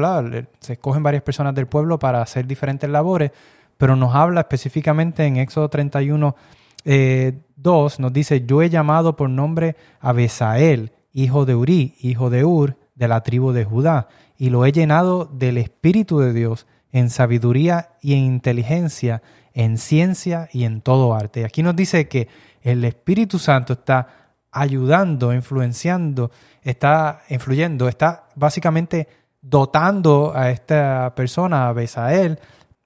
Se 0.59 0.73
escogen 0.73 1.01
varias 1.01 1.23
personas 1.23 1.55
del 1.55 1.67
pueblo 1.67 1.97
para 1.97 2.21
hacer 2.21 2.45
diferentes 2.45 2.89
labores, 2.89 3.31
pero 3.77 3.95
nos 3.95 4.13
habla 4.15 4.41
específicamente 4.41 5.25
en 5.25 5.37
Éxodo 5.37 5.69
31, 5.69 6.35
2, 6.35 6.35
eh, 6.83 8.01
nos 8.01 8.11
dice, 8.11 8.45
yo 8.45 8.61
he 8.61 8.69
llamado 8.69 9.15
por 9.15 9.29
nombre 9.29 9.77
a 10.01 10.11
Besael, 10.11 10.91
hijo 11.13 11.45
de 11.45 11.55
Uri, 11.55 11.95
hijo 12.01 12.29
de 12.29 12.43
Ur, 12.43 12.75
de 12.95 13.07
la 13.07 13.23
tribu 13.23 13.53
de 13.53 13.63
Judá, 13.63 14.09
y 14.37 14.49
lo 14.49 14.65
he 14.65 14.73
llenado 14.73 15.23
del 15.23 15.57
Espíritu 15.57 16.19
de 16.19 16.33
Dios 16.33 16.67
en 16.91 17.09
sabiduría 17.09 17.91
y 18.01 18.15
en 18.15 18.25
inteligencia, 18.25 19.21
en 19.59 19.77
ciencia 19.77 20.47
y 20.53 20.63
en 20.63 20.79
todo 20.79 21.13
arte. 21.13 21.43
Aquí 21.43 21.63
nos 21.63 21.75
dice 21.75 22.07
que 22.07 22.29
el 22.61 22.85
Espíritu 22.85 23.39
Santo 23.39 23.73
está 23.73 24.07
ayudando, 24.51 25.33
influenciando, 25.33 26.31
está 26.63 27.23
influyendo, 27.27 27.89
está 27.89 28.29
básicamente 28.35 29.09
dotando 29.41 30.31
a 30.33 30.49
esta 30.49 31.13
persona, 31.13 31.67
a 31.67 31.73
Besael, 31.73 32.39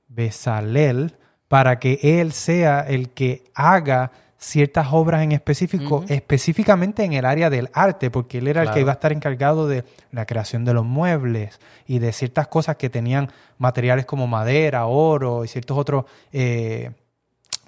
Besalel, 0.07 1.15
para 1.47 1.77
que 1.77 1.99
Él 2.01 2.31
sea 2.31 2.79
el 2.79 3.11
que 3.11 3.43
haga 3.53 4.09
ciertas 4.43 4.87
obras 4.91 5.23
en 5.23 5.31
específico, 5.31 6.03
específicamente 6.09 7.05
en 7.05 7.13
el 7.13 7.25
área 7.25 7.49
del 7.49 7.69
arte, 7.73 8.11
porque 8.11 8.39
él 8.39 8.49
era 8.49 8.63
el 8.63 8.71
que 8.71 8.81
iba 8.81 8.91
a 8.91 8.95
estar 8.95 9.13
encargado 9.13 9.67
de 9.67 9.85
la 10.11 10.25
creación 10.25 10.65
de 10.65 10.73
los 10.73 10.83
muebles 10.83 11.59
y 11.87 11.99
de 11.99 12.11
ciertas 12.11 12.49
cosas 12.49 12.75
que 12.75 12.89
tenían 12.89 13.31
materiales 13.57 14.05
como 14.05 14.27
madera, 14.27 14.85
oro 14.85 15.45
y 15.45 15.47
ciertos 15.47 15.77
otros 15.77 16.05
eh, 16.33 16.91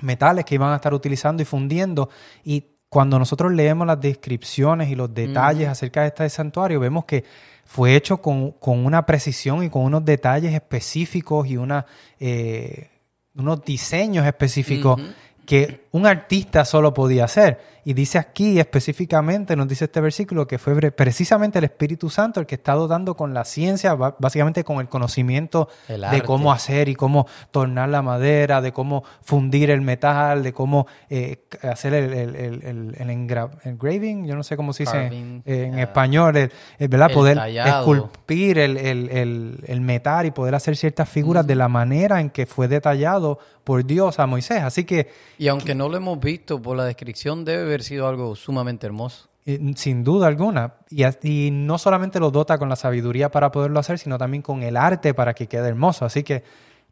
metales 0.01 0.43
que 0.43 0.55
iban 0.55 0.73
a 0.73 0.75
estar 0.75 0.93
utilizando 0.93 1.41
y 1.41 1.45
fundiendo. 1.45 2.09
Y 2.43 2.65
cuando 2.89 3.17
nosotros 3.19 3.53
leemos 3.53 3.87
las 3.87 4.01
descripciones 4.01 4.89
y 4.89 4.95
los 4.95 5.13
detalles 5.13 5.69
acerca 5.69 6.01
de 6.01 6.07
este 6.07 6.29
santuario, 6.29 6.81
vemos 6.81 7.05
que 7.05 7.23
fue 7.63 7.95
hecho 7.95 8.17
con, 8.17 8.51
con 8.51 8.85
una 8.85 9.05
precisión 9.05 9.63
y 9.63 9.69
con 9.69 9.83
unos 9.83 10.03
detalles 10.03 10.53
específicos 10.53 11.47
y 11.47 11.55
una, 11.55 11.85
eh, 12.19 12.89
unos 13.33 13.63
diseños 13.63 14.25
específicos 14.25 15.01
que 15.45 15.84
un 15.95 16.05
artista 16.05 16.65
solo 16.65 16.93
podía 16.93 17.23
hacer. 17.25 17.75
Y 17.87 17.93
dice 17.93 18.17
aquí 18.17 18.59
específicamente, 18.59 19.55
nos 19.55 19.67
dice 19.67 19.85
este 19.85 20.01
versículo, 20.01 20.47
que 20.47 20.57
fue 20.57 20.91
precisamente 20.91 21.59
el 21.59 21.65
Espíritu 21.65 22.09
Santo 22.09 22.39
el 22.39 22.47
que 22.47 22.55
está 22.55 22.73
dotando 22.73 23.15
con 23.15 23.33
la 23.33 23.45
ciencia, 23.45 23.93
básicamente 23.93 24.63
con 24.63 24.79
el 24.79 24.89
conocimiento 24.89 25.69
El 25.87 26.01
de 26.01 26.21
cómo 26.23 26.51
hacer 26.51 26.89
y 26.89 26.95
cómo 26.95 27.27
tornar 27.51 27.89
la 27.89 28.01
madera, 28.01 28.59
de 28.61 28.71
cómo 28.73 29.03
fundir 29.21 29.69
el 29.69 29.81
metal, 29.81 30.41
de 30.41 30.51
cómo 30.51 30.87
eh, 31.11 31.43
hacer 31.61 31.93
el, 31.93 32.13
el, 32.13 32.35
el, 32.35 32.63
el- 32.63 32.95
el 32.97 33.09
engra- 33.09 33.51
engraving, 33.63 34.25
yo 34.25 34.35
no 34.35 34.41
sé 34.43 34.57
cómo 34.57 34.73
se 34.73 34.83
dice 34.83 34.93
Carving, 35.03 35.43
eh, 35.45 35.65
en 35.71 35.75
ah, 35.75 35.81
español, 35.83 36.35
el, 36.37 36.51
el, 36.79 36.87
¿verdad? 36.87 37.09
el 37.09 37.13
poder 37.13 37.37
tallado. 37.37 37.79
esculpir 37.81 38.57
el, 38.57 38.77
el- 38.77 39.09
el- 39.11 39.63
el 39.67 39.81
metal 39.81 40.25
y 40.25 40.31
poder 40.31 40.55
hacer 40.55 40.75
ciertas 40.75 41.07
figuras 41.07 41.45
de 41.45 41.53
la 41.55 41.67
manera 41.67 42.19
en 42.19 42.31
que 42.31 42.47
fue 42.47 42.67
detallado 42.67 43.37
por 43.63 43.83
Dios 43.85 44.19
a 44.19 44.25
Moisés. 44.27 44.61
Así 44.63 44.83
que 44.85 45.09
Y 45.39 45.47
aunque 45.47 45.73
no 45.75 45.84
lo 45.89 45.97
hemos 45.97 46.19
visto 46.19 46.61
por 46.61 46.75
la 46.77 46.85
descripción, 46.85 47.45
debe 47.45 47.63
haber 47.63 47.83
sido 47.83 48.07
algo 48.07 48.35
sumamente 48.35 48.85
hermoso. 48.87 49.29
Eh, 49.45 49.59
Sin 49.75 50.03
duda 50.03 50.27
alguna. 50.27 50.73
Y, 50.89 51.49
no 51.51 51.77
solamente 51.77 52.19
lo 52.19 52.31
dota 52.31 52.57
con 52.57 52.67
la 52.69 52.75
sabiduría 52.75 53.29
para 53.29 53.51
poderlo 53.51 53.79
hacer, 53.79 53.99
sino 53.99 54.17
también 54.17 54.41
con 54.41 54.63
el 54.63 54.75
arte 54.77 55.13
para 55.13 55.33
que 55.33 55.47
quede 55.47 55.67
hermoso. 55.67 56.03
Así 56.05 56.23
que, 56.23 56.43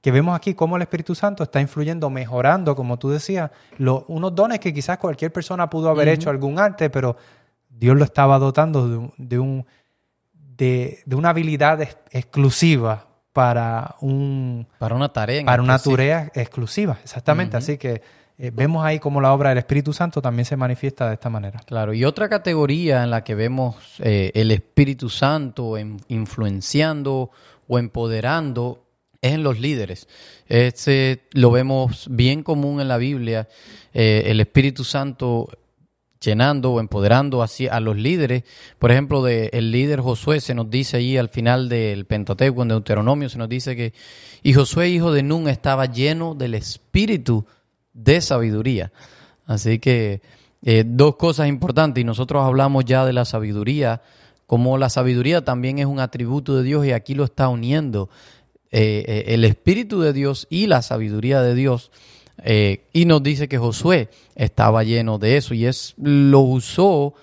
que 0.02 0.12
vemos 0.12 0.36
aquí 0.36 0.54
cómo 0.54 0.76
el 0.76 0.82
Espíritu 0.84 1.16
Santo 1.16 1.44
está 1.44 1.62
influyendo, 1.62 2.10
mejorando, 2.10 2.76
como 2.76 2.98
tú 3.00 3.10
decías, 3.10 3.50
lo- 3.78 4.06
unos 4.08 4.36
dones 4.36 4.60
que 4.60 4.74
quizás 4.74 4.98
cualquier 5.00 5.32
persona 5.34 5.70
pudo 5.70 5.90
haber 5.90 6.10
hecho 6.10 6.30
algún 6.30 6.60
arte, 6.60 6.90
pero 6.90 7.16
Dios 7.70 7.98
lo 7.98 8.04
estaba 8.04 8.38
dotando 8.38 8.88
de, 8.88 8.98
un- 8.98 9.14
de, 9.18 9.40
un, 9.40 9.66
de, 10.34 11.00
de 11.06 11.16
una 11.16 11.30
habilidad 11.30 11.82
ex- 11.82 11.98
exclusiva 12.12 13.08
para 13.32 13.96
un 14.02 14.68
Para 14.78 14.94
una 14.96 15.12
tarea. 15.12 15.44
para 15.44 15.64
una 15.64 15.80
tarea 15.80 16.32
exclusiva, 16.36 17.00
exactamente. 17.04 17.58
Así 17.58 17.78
que 17.80 18.02
eh, 18.44 18.52
vemos 18.54 18.84
ahí 18.84 19.00
cómo 19.00 19.22
la 19.22 19.32
obra 19.34 19.50
del 19.50 19.60
Espíritu 19.60 19.94
Santo 19.94 20.22
también 20.22 20.46
se 20.46 20.58
manifiesta 20.58 21.08
de 21.08 21.14
esta 21.14 21.30
manera. 21.30 21.60
Claro, 21.66 21.94
y 21.94 22.04
otra 22.04 22.28
categoría 22.28 23.02
en 23.04 23.10
la 23.10 23.24
que 23.24 23.36
vemos 23.36 23.76
eh, 24.00 24.32
el 24.36 24.52
Espíritu 24.52 25.10
Santo 25.10 25.78
en- 25.78 26.02
influenciando 26.10 27.32
o 27.70 27.80
empoderando 27.80 28.84
es 29.22 29.32
en 29.32 29.44
los 29.44 29.62
líderes. 29.62 30.10
Este 30.48 31.22
lo 31.32 31.52
vemos 31.52 32.08
bien 32.12 32.44
común 32.44 32.82
en 32.82 32.90
la 32.90 32.98
Biblia, 32.98 33.48
eh, 33.94 34.24
el 34.26 34.42
Espíritu 34.42 34.84
Santo 34.84 35.48
llenando 36.20 36.74
o 36.74 36.80
empoderando 36.82 37.42
así 37.42 37.68
a 37.70 37.80
los 37.80 37.96
líderes. 37.96 38.44
Por 38.80 38.92
ejemplo, 38.92 39.24
de 39.24 39.50
el 39.54 39.72
líder 39.72 40.02
Josué 40.02 40.42
se 40.42 40.54
nos 40.54 40.70
dice 40.70 40.98
ahí 40.98 41.16
al 41.16 41.30
final 41.30 41.70
del 41.70 42.06
Pentateuco, 42.06 42.62
en 42.64 42.68
Deuteronomio, 42.70 43.30
se 43.30 43.38
nos 43.38 43.48
dice 43.48 43.78
que 43.78 43.94
y 44.42 44.54
Josué, 44.54 44.90
hijo 44.90 45.14
de 45.14 45.24
Nun, 45.24 45.48
estaba 45.48 45.86
lleno 45.86 46.36
del 46.36 46.56
espíritu 46.56 47.46
de 47.94 48.22
sabiduría. 48.22 48.92
Así 49.46 49.80
que 49.80 50.22
eh, 50.62 50.84
dos 50.86 51.16
cosas 51.18 51.48
importantes, 51.48 52.02
y 52.02 52.06
nosotros 52.06 52.44
hablamos 52.44 52.86
ya 52.86 53.06
de 53.06 53.14
la 53.14 53.26
sabiduría, 53.26 54.02
como 54.48 54.78
la 54.78 54.90
sabiduría 54.90 55.44
también 55.44 55.80
es 55.80 55.86
un 55.86 56.00
atributo 56.00 56.56
de 56.56 56.64
Dios 56.64 56.86
y 56.86 56.92
aquí 56.92 57.16
lo 57.16 57.24
está 57.24 57.50
uniendo 57.50 58.10
eh, 58.72 59.04
eh, 59.08 59.24
el 59.28 59.46
espíritu 59.46 60.02
de 60.02 60.14
Dios 60.14 60.48
y 60.50 60.68
la 60.68 60.82
sabiduría 60.82 61.42
de 61.42 61.56
Dios. 61.56 61.92
Y 62.46 63.06
nos 63.06 63.22
dice 63.22 63.48
que 63.48 63.60
Josué 63.60 64.10
estaba 64.36 64.84
lleno 64.84 65.20
de 65.20 65.38
eso 65.38 65.54
y 65.54 65.66
es 65.66 65.94
lo 65.98 66.40
usó 66.40 67.14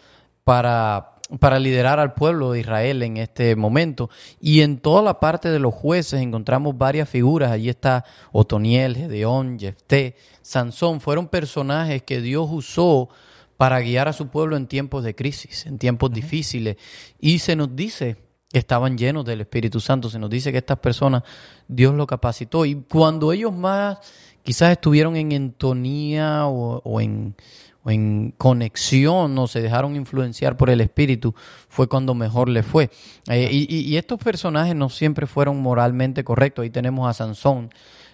para, 0.45 1.20
para 1.39 1.59
liderar 1.59 2.01
al 2.01 2.15
pueblo 2.15 2.53
de 2.53 2.61
Israel 2.61 3.03
en 3.03 3.17
este 3.17 3.55
momento. 3.55 4.11
Y 4.41 4.63
en 4.63 4.79
toda 4.79 5.03
la 5.03 5.21
parte 5.21 5.51
de 5.51 5.59
los 5.59 5.75
jueces 5.75 6.21
encontramos 6.21 6.77
varias 6.77 7.09
figuras. 7.09 7.53
Allí 7.53 7.69
está 7.69 8.05
Otoniel, 8.33 8.97
Gedeón, 8.97 9.59
Jefté, 9.59 10.17
Sansón. 10.43 11.01
Fueron 11.01 11.29
personajes 11.29 12.03
que 12.03 12.21
Dios 12.21 12.49
usó 12.51 13.09
para 13.57 13.81
guiar 13.81 14.09
a 14.09 14.13
su 14.13 14.29
pueblo 14.29 14.57
en 14.57 14.67
tiempos 14.67 15.05
de 15.05 15.15
crisis, 15.15 15.67
en 15.67 15.79
tiempos 15.79 16.11
difíciles. 16.11 16.77
Y 17.21 17.39
se 17.39 17.55
nos 17.55 17.77
dice 17.77 18.17
que 18.53 18.59
estaban 18.59 18.99
llenos 18.99 19.25
del 19.25 19.43
Espíritu 19.43 19.79
Santo. 19.81 20.11
Se 20.11 20.19
nos 20.19 20.31
dice 20.31 20.51
que 20.51 20.59
estas 20.59 20.79
personas 20.79 21.23
Dios 21.69 21.95
lo 21.95 22.07
capacitó. 22.07 22.65
Y 22.65 22.75
cuando 22.91 23.33
ellos 23.33 23.53
más 23.53 23.99
quizás 24.43 24.73
estuvieron 24.73 25.15
en 25.17 25.33
entonía 25.33 26.47
o, 26.47 26.81
o 26.83 27.01
en, 27.01 27.37
o 27.83 27.91
en 27.91 28.35
conexión 28.37 29.39
o 29.39 29.47
se 29.47 29.61
dejaron 29.61 29.97
influenciar 29.97 30.57
por 30.57 30.71
el 30.71 30.81
Espíritu, 30.81 31.35
fue 31.69 31.89
cuando 31.89 32.15
mejor 32.15 32.49
les 32.49 32.67
fue. 32.67 32.91
Eh, 33.29 33.49
y, 33.51 33.97
estos 33.97 34.19
personajes 34.19 34.75
no 34.75 34.89
siempre 34.89 35.27
fueron 35.27 35.61
moralmente 35.61 36.25
correctos. 36.25 36.63
Ahí 36.63 36.71
tenemos 36.71 37.09
a 37.09 37.15
Sansón, 37.15 37.71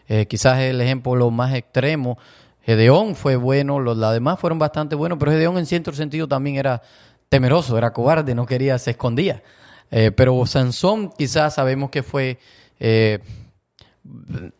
eh, 0.08 0.26
quizás 0.26 0.58
el 0.60 0.80
ejemplo 0.80 1.14
lo 1.16 1.30
más 1.30 1.54
extremo. 1.54 2.18
Gedeón 2.62 3.14
fue 3.14 3.36
bueno, 3.36 3.78
los, 3.80 3.98
demás 4.12 4.40
fueron 4.40 4.58
bastante 4.58 4.96
buenos, 4.96 5.18
pero 5.18 5.32
Gedeón 5.32 5.58
en 5.58 5.66
cierto 5.66 5.92
sentido 5.92 6.26
también 6.26 6.56
era 6.56 6.82
temeroso, 7.28 7.78
era 7.78 7.92
cobarde, 7.92 8.34
no 8.34 8.46
quería, 8.46 8.78
se 8.78 8.92
escondía. 8.92 9.42
Eh, 9.90 10.10
pero 10.10 10.44
Sansón 10.46 11.10
quizás 11.16 11.54
sabemos 11.54 11.90
que 11.90 12.02
fue 12.02 12.38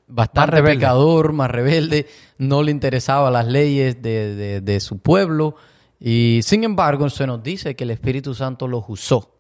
bastante 0.06 0.62
Más 0.62 0.70
pecador, 0.72 1.32
más 1.32 1.50
rebelde, 1.50 2.06
no 2.38 2.62
le 2.62 2.70
interesaba 2.70 3.30
las 3.30 3.46
leyes 3.46 4.00
de, 4.02 4.34
de- 4.34 4.60
de 4.60 4.80
su 4.80 4.98
pueblo 4.98 5.56
y 6.00 6.40
sin 6.42 6.64
embargo 6.64 7.08
se 7.10 7.26
nos 7.26 7.42
dice 7.42 7.74
que 7.74 7.84
el 7.84 7.90
Espíritu 7.90 8.34
Santo 8.34 8.68
los 8.68 8.84
usó. 8.88 9.32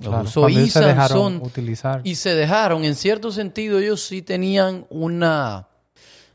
Los 0.00 0.08
Claro, 0.08 0.24
usó 0.24 0.48
y 0.48 0.70
se 0.70 0.80
dejaron 0.80 1.36
utilizar. 1.42 2.00
y 2.04 2.14
se 2.14 2.34
dejaron, 2.34 2.84
en 2.84 2.94
cierto 2.94 3.32
sentido 3.32 3.78
ellos 3.78 4.02
sí 4.02 4.22
tenían 4.22 4.86
una, 4.88 5.68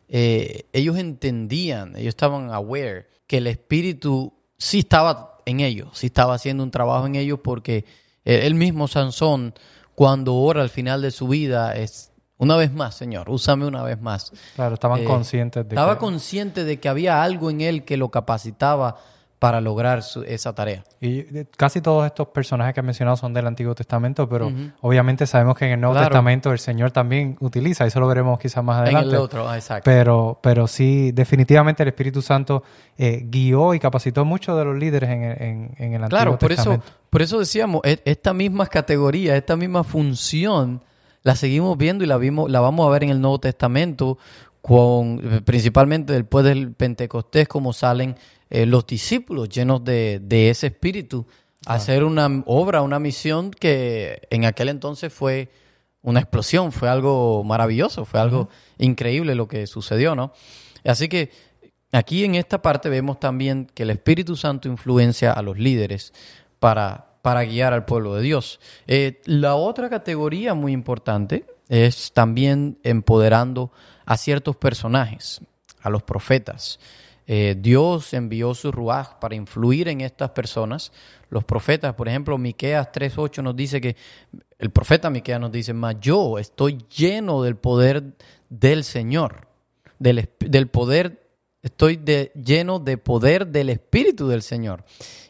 eh, 0.07 0.63
ellos 0.73 0.97
entendían, 0.97 1.95
ellos 1.95 2.09
estaban 2.09 2.51
aware 2.51 3.07
que 3.27 3.37
el 3.37 3.47
Espíritu 3.47 4.33
sí 4.57 4.79
estaba 4.79 5.37
en 5.45 5.61
ellos, 5.61 5.89
sí 5.93 6.07
estaba 6.07 6.35
haciendo 6.35 6.63
un 6.63 6.71
trabajo 6.71 7.07
en 7.07 7.15
ellos 7.15 7.39
porque 7.43 7.85
eh, 8.23 8.41
el 8.43 8.53
mismo 8.55 8.87
Sansón 8.87 9.53
cuando 9.95 10.35
ora 10.35 10.61
al 10.61 10.69
final 10.69 11.01
de 11.01 11.09
su 11.11 11.27
vida 11.27 11.75
es, 11.75 12.11
una 12.37 12.55
vez 12.57 12.73
más, 12.73 12.95
Señor, 12.95 13.29
úsame 13.29 13.65
una 13.65 13.83
vez 13.83 13.99
más. 14.01 14.31
Claro, 14.55 14.73
estaban 14.75 15.01
Eh, 15.01 15.05
conscientes 15.05 15.67
de 15.67 15.75
Estaba 15.75 15.93
que... 15.93 15.99
consciente 15.99 16.63
de 16.63 16.79
que 16.79 16.89
había 16.89 17.23
algo 17.23 17.49
en 17.49 17.61
él 17.61 17.83
que 17.85 17.97
lo 17.97 18.09
capacitaba 18.09 18.97
para 19.39 19.59
lograr 19.61 20.01
su- 20.01 20.23
esa 20.23 20.55
tarea. 20.55 20.83
Y 21.01 21.19
eh, 21.19 21.45
casi 21.57 21.81
todos 21.81 22.05
estos 22.05 22.29
personajes 22.29 22.73
que 22.73 22.79
he 22.79 22.83
mencionado 22.83 23.15
son 23.17 23.33
del 23.33 23.45
Antiguo 23.45 23.75
Testamento, 23.75 24.27
pero 24.27 24.49
obviamente 24.81 25.27
sabemos 25.27 25.55
que 25.57 25.65
en 25.65 25.71
el 25.73 25.81
Nuevo 25.81 25.93
Claro. 25.93 26.07
Testamento 26.07 26.51
el 26.51 26.57
Señor 26.59 26.91
también 26.91 27.37
utiliza, 27.41 27.85
eso 27.85 27.99
lo 27.99 28.07
veremos 28.07 28.39
quizás 28.39 28.63
más 28.63 28.79
adelante. 28.81 29.09
En 29.09 29.15
el 29.15 29.21
otro, 29.21 29.47
ah, 29.47 29.55
exacto. 29.57 29.83
Pero, 29.85 30.39
pero 30.41 30.67
sí, 30.67 31.11
definitivamente 31.11 31.83
el 31.83 31.89
Espíritu 31.89 32.21
Santo 32.21 32.63
eh, 32.97 33.23
guió 33.29 33.73
y 33.73 33.79
capacitó 33.79 34.23
muchos 34.25 34.57
de 34.57 34.65
los 34.65 34.77
líderes 34.77 35.09
en, 35.09 35.23
en- 35.23 35.75
en 35.77 35.93
el 35.93 36.03
Antiguo 36.03 36.07
Claro, 36.09 36.39
por 36.39 36.51
eso, 36.51 36.61
Testamento. 36.71 36.85
por 37.09 37.21
eso 37.21 37.37
decíamos, 37.39 37.81
e- 37.83 38.01
esta 38.05 38.33
misma 38.33 38.65
categoría, 38.67 39.35
esta 39.35 39.55
misma 39.57 39.83
función, 39.83 40.81
la 41.25 41.35
seguimos 41.35 41.75
viendo 41.75 42.03
y 42.03 42.07
la 42.07 42.17
vimos, 42.17 42.51
la 42.51 42.59
vamos 42.59 42.87
a 42.87 42.91
ver 42.91 43.03
en 43.03 43.09
el 43.09 43.19
Nuevo 43.19 43.39
Testamento, 43.39 44.19
con 44.61 45.41
principalmente 45.43 46.13
después 46.13 46.45
del 46.45 46.71
Pentecostés, 46.71 47.47
como 47.47 47.73
salen 47.73 48.15
eh, 48.51 48.67
los 48.67 48.85
discípulos 48.85 49.49
llenos 49.49 49.83
de, 49.83 50.21
de 50.21 50.51
ese 50.51 50.67
espíritu, 50.67 51.25
a 51.65 51.73
hacer 51.73 52.03
una 52.03 52.43
obra, 52.45 52.83
una 52.83 52.99
misión 52.99 53.49
que 53.49 54.21
en 54.29 54.45
aquel 54.45 54.69
entonces 54.69 55.11
fue 55.11 55.49
una 56.03 56.19
explosión, 56.19 56.71
fue 56.71 56.89
algo 56.89 57.43
maravilloso, 57.43 58.05
fue 58.05 58.19
algo 58.19 58.49
increíble 58.77 59.33
lo 59.33 59.47
que 59.47 59.65
sucedió, 59.65 60.13
¿no? 60.13 60.31
Así 60.83 61.09
que 61.09 61.31
aquí 61.91 62.23
en 62.23 62.35
esta 62.35 62.61
parte 62.61 62.87
vemos 62.87 63.19
también 63.19 63.65
que 63.73 63.81
el 63.81 63.89
Espíritu 63.89 64.35
Santo 64.35 64.67
influencia 64.67 65.33
a 65.33 65.41
los 65.41 65.57
líderes 65.57 66.13
para, 66.59 67.14
para 67.25 67.43
guiar 67.43 67.73
al 67.73 67.85
pueblo 67.85 68.13
de 68.13 68.21
Dios. 68.21 68.59
Eh, 68.85 69.19
la 69.25 69.55
otra 69.55 69.89
categoría 69.89 70.53
muy 70.53 70.73
importante 70.73 71.47
es 71.69 72.11
también 72.13 72.77
empoderando 72.83 73.71
a 74.05 74.15
ciertos 74.15 74.55
personajes, 74.57 75.41
a 75.81 75.89
los 75.89 76.03
profetas. 76.03 76.79
Eh, 77.25 77.55
Dios 77.57 78.13
envió 78.13 78.53
su 78.53 78.71
ruaj 78.71 79.17
para 79.17 79.33
influir 79.33 79.87
en 79.87 80.01
estas 80.01 80.29
personas. 80.29 80.91
Los 81.31 81.43
profetas, 81.43 81.95
por 81.95 82.07
ejemplo, 82.07 82.37
Miqueas 82.37 82.91
3.8 82.91 83.41
nos 83.41 83.55
dice 83.55 83.81
que, 83.81 83.95
el 84.59 84.69
profeta 84.69 85.09
Miqueas 85.09 85.39
nos 85.39 85.51
dice, 85.51 85.73
mas 85.73 85.95
yo 85.99 86.37
estoy 86.37 86.85
lleno 86.95 87.41
del 87.41 87.55
poder 87.55 88.03
del 88.49 88.83
Señor. 88.83 89.47
del, 89.97 90.29
del 90.37 90.67
poder, 90.67 91.24
estoy 91.65 91.97
de- 91.97 92.31
lleno 92.35 92.79
de 92.79 92.97
poder 92.97 93.47
del 93.47 93.69
Espíritu 93.69 94.27
del 94.27 94.41
Señor 94.43 94.83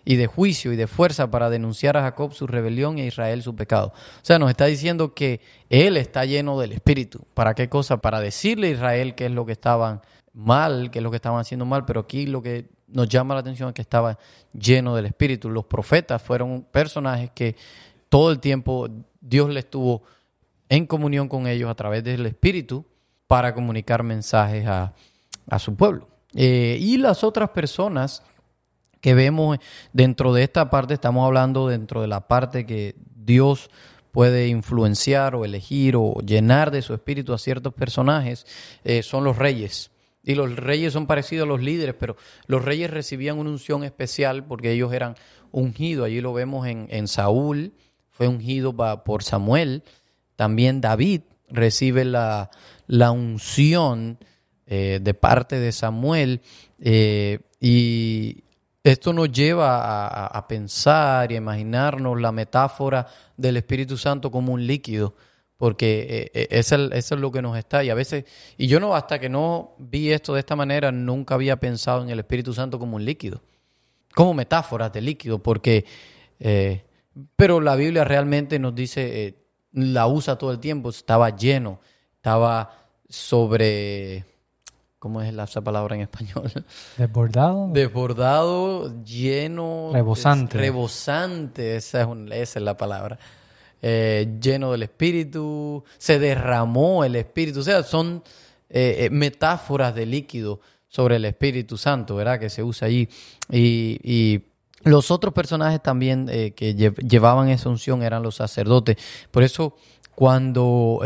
y 0.04 0.18
de 0.18 0.28
juicio 0.28 0.72
y 0.72 0.76
de 0.76 0.86
fuerza 0.86 1.32
para 1.32 1.50
denunciar 1.50 1.98
a 1.98 2.02
Jacob 2.02 2.34
su 2.34 2.46
rebelión 2.46 2.98
y 2.98 3.02
a 3.02 3.06
Israel 3.06 3.42
su 3.42 3.56
pecado. 3.56 3.94
O 3.96 4.20
sea, 4.22 4.38
nos 4.38 4.50
está 4.50 4.66
diciendo 4.66 5.14
que 5.14 5.40
Él 5.70 5.98
está 5.98 6.26
lleno 6.26 6.60
del 6.60 6.74
Espíritu. 6.74 7.22
¿Para 7.34 7.56
qué 7.56 7.70
cosa? 7.70 7.98
Para 8.02 8.20
decirle 8.20 8.68
a 8.68 8.72
Israel 8.72 9.16
qué 9.16 9.26
es 9.28 9.32
lo 9.32 9.46
que 9.46 9.54
estaban 9.54 10.02
mal, 10.34 10.92
qué 10.92 11.00
es 11.00 11.04
lo 11.04 11.10
que 11.10 11.16
estaban 11.16 11.40
haciendo 11.40 11.66
mal, 11.66 11.86
pero 11.86 12.02
aquí 12.02 12.28
lo 12.28 12.42
que 12.42 12.66
nos 12.88 13.08
llama 13.10 13.34
la 13.34 13.40
atención 13.40 13.70
es 13.70 13.74
que 13.74 13.82
estaba 13.82 14.20
lleno 14.54 14.96
del 14.96 15.06
Espíritu. 15.08 15.50
Los 15.50 15.66
profetas 15.66 16.22
fueron 16.22 16.68
personajes 16.72 17.32
que 17.34 17.56
todo 18.10 18.30
el 18.32 18.40
tiempo 18.40 18.88
Dios 19.22 19.50
les 19.50 19.64
estuvo 19.64 20.04
en 20.70 20.86
comunión 20.86 21.28
con 21.30 21.48
ellos 21.48 21.70
a 21.70 21.76
través 21.76 22.04
del 22.04 22.26
Espíritu 22.26 22.86
para 23.28 23.54
comunicar 23.56 24.04
mensajes 24.04 24.68
a, 24.68 24.94
a 25.50 25.58
su 25.60 25.76
pueblo. 25.76 26.10
Eh, 26.36 26.78
y 26.80 26.98
las 26.98 27.24
otras 27.24 27.50
personas 27.50 28.22
que 29.02 29.14
vemos 29.14 29.58
dentro 29.94 30.34
de 30.34 30.44
esta 30.44 30.70
parte, 30.70 30.94
estamos 30.94 31.26
hablando 31.26 31.68
dentro 31.68 32.02
de 32.02 32.08
la 32.08 32.28
parte 32.28 32.66
que 32.66 32.96
Dios 33.16 33.70
puede 34.12 34.48
influenciar 34.48 35.36
o 35.36 35.46
elegir 35.46 35.96
o 35.96 36.16
llenar 36.26 36.72
de 36.72 36.82
su 36.82 36.94
espíritu 36.94 37.34
a 37.34 37.38
ciertos 37.38 37.74
personajes, 37.74 38.46
eh, 38.84 39.04
son 39.04 39.24
los 39.24 39.38
reyes. 39.38 39.92
Y 40.24 40.36
los 40.36 40.56
reyes 40.56 40.94
son 40.94 41.06
parecidos 41.06 41.46
a 41.46 41.50
los 41.50 41.62
líderes, 41.62 41.96
pero 42.00 42.16
los 42.48 42.66
reyes 42.66 42.90
recibían 42.90 43.38
una 43.38 43.52
unción 43.52 43.84
especial 43.84 44.44
porque 44.46 44.72
ellos 44.72 44.92
eran 44.92 45.16
ungidos. 45.52 46.08
Allí 46.08 46.20
lo 46.20 46.34
vemos 46.34 46.66
en, 46.68 46.88
en 46.90 47.08
Saúl, 47.08 47.74
fue 48.10 48.28
ungido 48.28 48.76
por 49.04 49.24
Samuel. 49.24 49.84
También 50.36 50.82
David 50.82 51.22
recibe 51.50 52.06
la, 52.06 52.50
la 52.88 53.12
unción 53.12 54.18
eh, 54.68 55.00
de 55.02 55.14
parte 55.14 55.60
de 55.60 55.72
Samuel. 55.72 56.42
eh, 56.80 57.40
y 57.60 58.44
esto 58.84 59.14
nos 59.14 59.32
lleva 59.32 60.28
a, 60.28 60.48
pensar 60.48 61.32
y 61.32 61.36
a 61.36 61.38
imaginarnos 61.40 62.22
la 62.22 62.32
metáfora 62.32 63.08
del 63.36 63.58
Espíritu 63.58 63.98
Santo 63.98 64.30
como 64.30 64.54
un 64.54 64.68
líquido, 64.68 65.16
porque 65.58 66.30
eh, 66.36 66.48
eso, 66.52 66.76
es- 66.76 66.92
eso 66.92 67.16
es 67.16 67.22
lo 67.22 67.32
que 67.32 67.42
nos 67.42 67.58
está. 67.58 67.84
Y 67.84 67.90
a 67.90 67.96
veces, 67.96 68.26
y 68.58 68.68
yo 68.68 68.80
no, 68.80 68.96
hasta 68.96 69.18
que 69.20 69.28
no 69.30 69.74
vi 69.80 70.12
esto 70.12 70.36
de 70.36 70.42
esta 70.42 70.56
manera, 70.56 70.92
nunca 70.92 71.34
había 71.34 71.60
pensado 71.60 72.04
en 72.04 72.10
el 72.12 72.20
Espíritu 72.20 72.54
Santo 72.54 72.78
como 72.78 72.96
un 72.98 73.06
líquido, 73.06 73.42
como 74.14 74.36
metáforas 74.36 74.94
de 74.94 75.02
líquido, 75.02 75.40
porque, 75.42 75.86
pero 77.36 77.62
la 77.62 77.76
Biblia 77.76 78.04
realmente 78.04 78.60
nos 78.60 78.76
dice, 78.76 79.36
la 79.72 80.06
usa 80.06 80.38
todo 80.38 80.52
el 80.52 80.60
tiempo, 80.60 80.90
estaba 80.92 81.36
lleno, 81.36 81.80
estaba 82.18 82.86
sobre, 83.10 84.26
¿cómo 85.06 85.22
es 85.22 85.32
la 85.36 85.44
esa 85.44 85.62
palabra 85.62 85.94
en 85.94 86.02
español? 86.02 86.52
Desbordado. 86.98 87.70
Desbordado, 87.72 89.04
lleno. 89.04 89.92
Rebosante. 89.94 90.58
es- 90.58 90.62
rebosante, 90.64 91.76
esa 91.76 92.02
es, 92.02 92.08
un- 92.08 92.32
esa 92.34 92.58
es 92.58 92.66
la 92.66 92.76
palabra. 92.76 93.20
Eh, 93.84 94.40
lleno 94.42 94.72
del 94.72 94.82
Espíritu, 94.82 95.84
se 96.00 96.18
derramó 96.18 97.04
el 97.04 97.16
Espíritu. 97.18 97.60
O 97.60 97.64
sea, 97.64 97.84
son 97.84 98.24
eh, 98.68 98.96
eh, 99.06 99.10
metáforas 99.12 99.94
de 99.94 100.08
líquido 100.08 100.60
sobre 100.88 101.18
el 101.18 101.26
Espíritu 101.26 101.78
Santo, 101.78 102.16
¿verdad? 102.16 102.40
Que 102.40 102.50
se 102.50 102.64
usa 102.64 102.88
allí. 102.88 103.08
Y, 103.52 104.00
y 104.02 104.42
los 104.86 105.12
otros 105.12 105.36
personajes 105.36 105.84
también 105.84 106.30
eh, 106.32 106.54
que 106.56 106.76
lle- 106.76 106.96
llevaban 107.08 107.50
esa 107.50 107.70
unción 107.70 108.02
eran 108.02 108.24
los 108.24 108.34
sacerdotes. 108.38 108.98
Por 109.30 109.44
eso, 109.44 109.76
cuando 110.16 111.00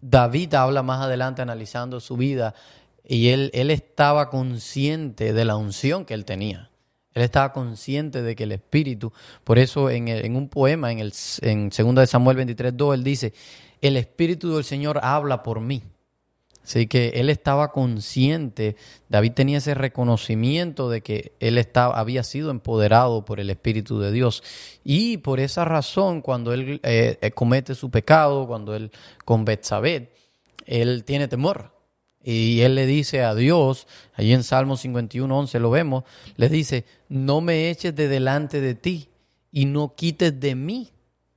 David 0.00 0.54
habla 0.54 0.82
más 0.82 1.00
adelante 1.00 1.42
analizando 1.42 2.00
su 2.00 2.16
vida, 2.16 2.54
y 3.06 3.28
él, 3.28 3.50
él 3.54 3.70
estaba 3.70 4.30
consciente 4.30 5.32
de 5.32 5.44
la 5.44 5.56
unción 5.56 6.04
que 6.04 6.14
él 6.14 6.24
tenía. 6.24 6.70
Él 7.14 7.22
estaba 7.22 7.52
consciente 7.52 8.20
de 8.20 8.36
que 8.36 8.44
el 8.44 8.52
Espíritu, 8.52 9.10
por 9.42 9.58
eso 9.58 9.88
en, 9.88 10.36
un 10.36 10.48
poema, 10.48 10.92
en, 10.92 10.98
el, 10.98 11.14
en 11.40 11.70
2 11.70 11.94
de 11.94 12.06
Samuel 12.06 12.36
23, 12.36 12.76
2, 12.76 12.94
él 12.94 13.04
dice, 13.04 13.32
el 13.80 13.96
Espíritu 13.96 14.54
del 14.54 14.64
Señor 14.64 15.00
habla 15.02 15.42
por 15.42 15.60
mí. 15.60 15.82
Así 16.62 16.88
que 16.88 17.10
él 17.14 17.30
estaba 17.30 17.70
consciente, 17.70 18.76
David 19.08 19.32
tenía 19.32 19.58
ese 19.58 19.72
reconocimiento 19.72 20.90
de 20.90 21.00
que 21.00 21.32
él 21.38 21.58
estaba, 21.58 21.98
había 21.98 22.24
sido 22.24 22.50
empoderado 22.50 23.24
por 23.24 23.38
el 23.38 23.48
Espíritu 23.48 24.00
de 24.00 24.10
Dios. 24.10 24.42
Y 24.82 25.18
por 25.18 25.40
esa 25.40 25.64
razón, 25.64 26.20
cuando 26.20 26.52
él 26.52 26.80
eh, 26.82 27.18
eh, 27.22 27.30
comete 27.30 27.76
su 27.76 27.88
pecado, 27.88 28.46
cuando 28.46 28.74
él 28.74 28.90
con 29.24 29.44
Betsabé, 29.44 30.10
él 30.66 31.04
tiene 31.04 31.28
temor. 31.28 31.75
Y 32.28 32.62
él 32.62 32.74
le 32.74 32.86
dice 32.86 33.22
a 33.22 33.36
Dios, 33.36 33.86
allí 34.14 34.32
en 34.32 34.42
Salmo 34.42 34.76
51, 34.76 35.38
11 35.38 35.60
lo 35.60 35.70
vemos, 35.70 36.02
le 36.34 36.48
dice, 36.48 36.84
no 37.08 37.40
me 37.40 37.70
eches 37.70 37.94
de 37.94 38.08
delante 38.08 38.60
de 38.60 38.74
ti 38.74 39.08
y 39.52 39.66
no 39.66 39.94
quites 39.94 40.40
de 40.40 40.56
mí 40.56 40.90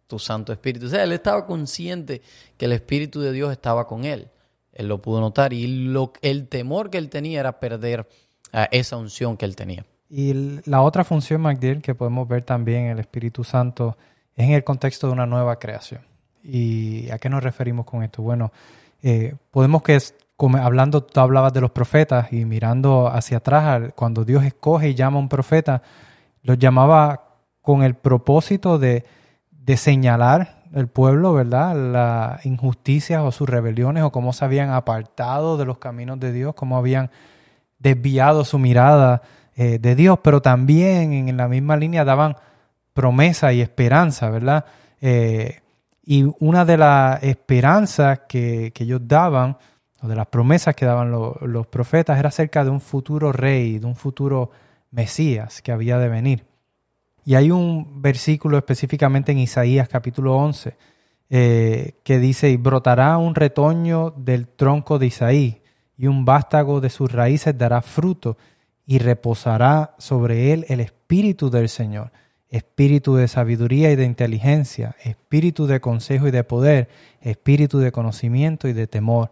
tu 0.08 0.18
Santo 0.18 0.52
Espíritu. 0.52 0.88
O 0.88 0.90
sea, 0.90 1.04
él 1.04 1.12
estaba 1.12 1.46
consciente 1.46 2.24
que 2.58 2.66
el 2.66 2.72
Espíritu 2.72 3.22
de 3.22 3.32
Dios 3.32 3.52
estaba 3.52 3.86
con 3.86 4.04
él. 4.04 4.30
Él 4.74 4.88
lo 4.88 5.00
pudo 5.00 5.22
notar 5.22 5.54
y 5.54 5.68
lo, 5.68 6.12
el 6.24 6.48
temor 6.48 6.90
que 6.90 6.98
él 6.98 7.10
tenía 7.10 7.42
era 7.42 7.60
perder 7.60 8.10
esa 8.72 8.98
unción 8.98 9.38
que 9.38 9.46
él 9.46 9.56
tenía. 9.56 9.86
Y 10.10 10.60
la 10.66 10.82
otra 10.82 11.04
función, 11.04 11.42
MacDill, 11.42 11.84
que 11.84 11.94
podemos 11.94 12.28
ver 12.28 12.42
también 12.42 12.86
en 12.86 12.92
el 12.94 13.00
Espíritu 13.00 13.44
Santo 13.44 13.96
es 14.36 14.46
en 14.46 14.54
el 14.54 14.64
contexto 14.64 15.06
de 15.06 15.14
una 15.14 15.28
nueva 15.28 15.60
creación. 15.60 16.02
¿Y 16.44 17.12
a 17.12 17.20
qué 17.20 17.30
nos 17.30 17.44
referimos 17.44 17.86
con 17.86 18.02
esto? 18.02 18.24
Bueno, 18.24 18.52
eh, 19.04 19.36
podemos 19.52 19.84
que, 19.84 20.00
como 20.40 20.58
hablando, 20.58 21.04
tú 21.04 21.20
hablabas 21.20 21.52
de 21.52 21.60
los 21.60 21.72
profetas 21.72 22.32
y 22.32 22.46
mirando 22.46 23.10
hacia 23.10 23.40
atrás, 23.40 23.92
cuando 23.94 24.24
Dios 24.24 24.46
escoge 24.46 24.88
y 24.88 24.96
llama 24.96 25.18
a 25.18 25.20
un 25.20 25.28
profeta, 25.28 25.82
los 26.44 26.58
llamaba 26.58 27.26
con 27.62 27.84
el 27.84 27.96
propósito 27.96 28.80
de, 28.80 29.04
de 29.52 29.76
señalar 29.76 30.64
el 30.74 30.88
pueblo, 30.88 31.34
¿verdad? 31.34 31.76
Las 31.76 32.46
injusticias 32.46 33.22
o 33.22 33.34
sus 33.34 33.50
rebeliones 33.50 34.02
o 34.04 34.14
cómo 34.14 34.32
se 34.32 34.46
habían 34.46 34.70
apartado 34.70 35.58
de 35.58 35.66
los 35.66 35.78
caminos 35.78 36.22
de 36.22 36.32
Dios, 36.32 36.56
cómo 36.56 36.78
habían 36.78 37.12
desviado 37.78 38.46
su 38.46 38.60
mirada 38.60 39.22
eh, 39.58 39.78
de 39.78 39.94
Dios, 39.94 40.20
pero 40.24 40.42
también 40.42 41.12
en 41.12 41.36
la 41.36 41.50
misma 41.50 41.76
línea 41.76 42.06
daban 42.06 42.38
promesa 42.94 43.52
y 43.52 43.60
esperanza, 43.60 44.30
¿verdad? 44.30 44.64
Eh, 45.02 45.60
y 46.02 46.34
una 46.40 46.64
de 46.64 46.78
las 46.78 47.22
esperanzas 47.24 48.22
que, 48.30 48.72
que 48.74 48.86
ellos 48.86 49.02
daban, 49.04 49.58
de 50.08 50.16
las 50.16 50.28
promesas 50.28 50.76
que 50.76 50.86
daban 50.86 51.12
lo- 51.12 51.38
los 51.42 51.68
profetas, 51.68 52.18
era 52.20 52.30
acerca 52.30 52.64
de 52.64 52.70
un 52.70 52.82
futuro 52.82 53.32
rey, 53.32 53.80
de 53.80 53.86
un 53.86 53.96
futuro 53.96 54.52
Mesías 54.92 55.62
que 55.62 55.72
había 55.72 55.98
de 56.00 56.10
venir. 56.10 56.46
Y 57.26 57.36
hay 57.36 57.52
un 57.52 58.02
versículo 58.02 58.58
específicamente 58.58 59.32
en 59.32 59.40
Isaías 59.40 59.88
capítulo 59.88 60.36
11 60.36 60.76
eh, 61.30 61.94
que 62.04 62.18
dice, 62.18 62.50
y 62.50 62.58
brotará 62.58 63.18
un 63.20 63.36
retoño 63.36 64.12
del 64.18 64.48
tronco 64.48 64.98
de 64.98 65.08
Isaí, 65.08 65.62
y 65.96 66.08
un 66.08 66.26
vástago 66.26 66.82
de 66.82 66.90
sus 66.90 67.12
raíces 67.12 67.56
dará 67.58 67.82
fruto, 67.84 68.36
y 68.86 68.98
reposará 68.98 69.94
sobre 70.00 70.54
él 70.54 70.66
el 70.70 70.80
espíritu 70.80 71.52
del 71.52 71.70
Señor, 71.70 72.12
espíritu 72.50 73.16
de 73.16 73.28
sabiduría 73.28 73.92
y 73.92 73.96
de 73.96 74.06
inteligencia, 74.06 74.96
espíritu 75.04 75.68
de 75.68 75.80
consejo 75.80 76.28
y 76.28 76.32
de 76.32 76.44
poder, 76.44 76.90
espíritu 77.22 77.78
de 77.78 77.92
conocimiento 77.92 78.68
y 78.68 78.74
de 78.74 78.88
temor 78.88 79.30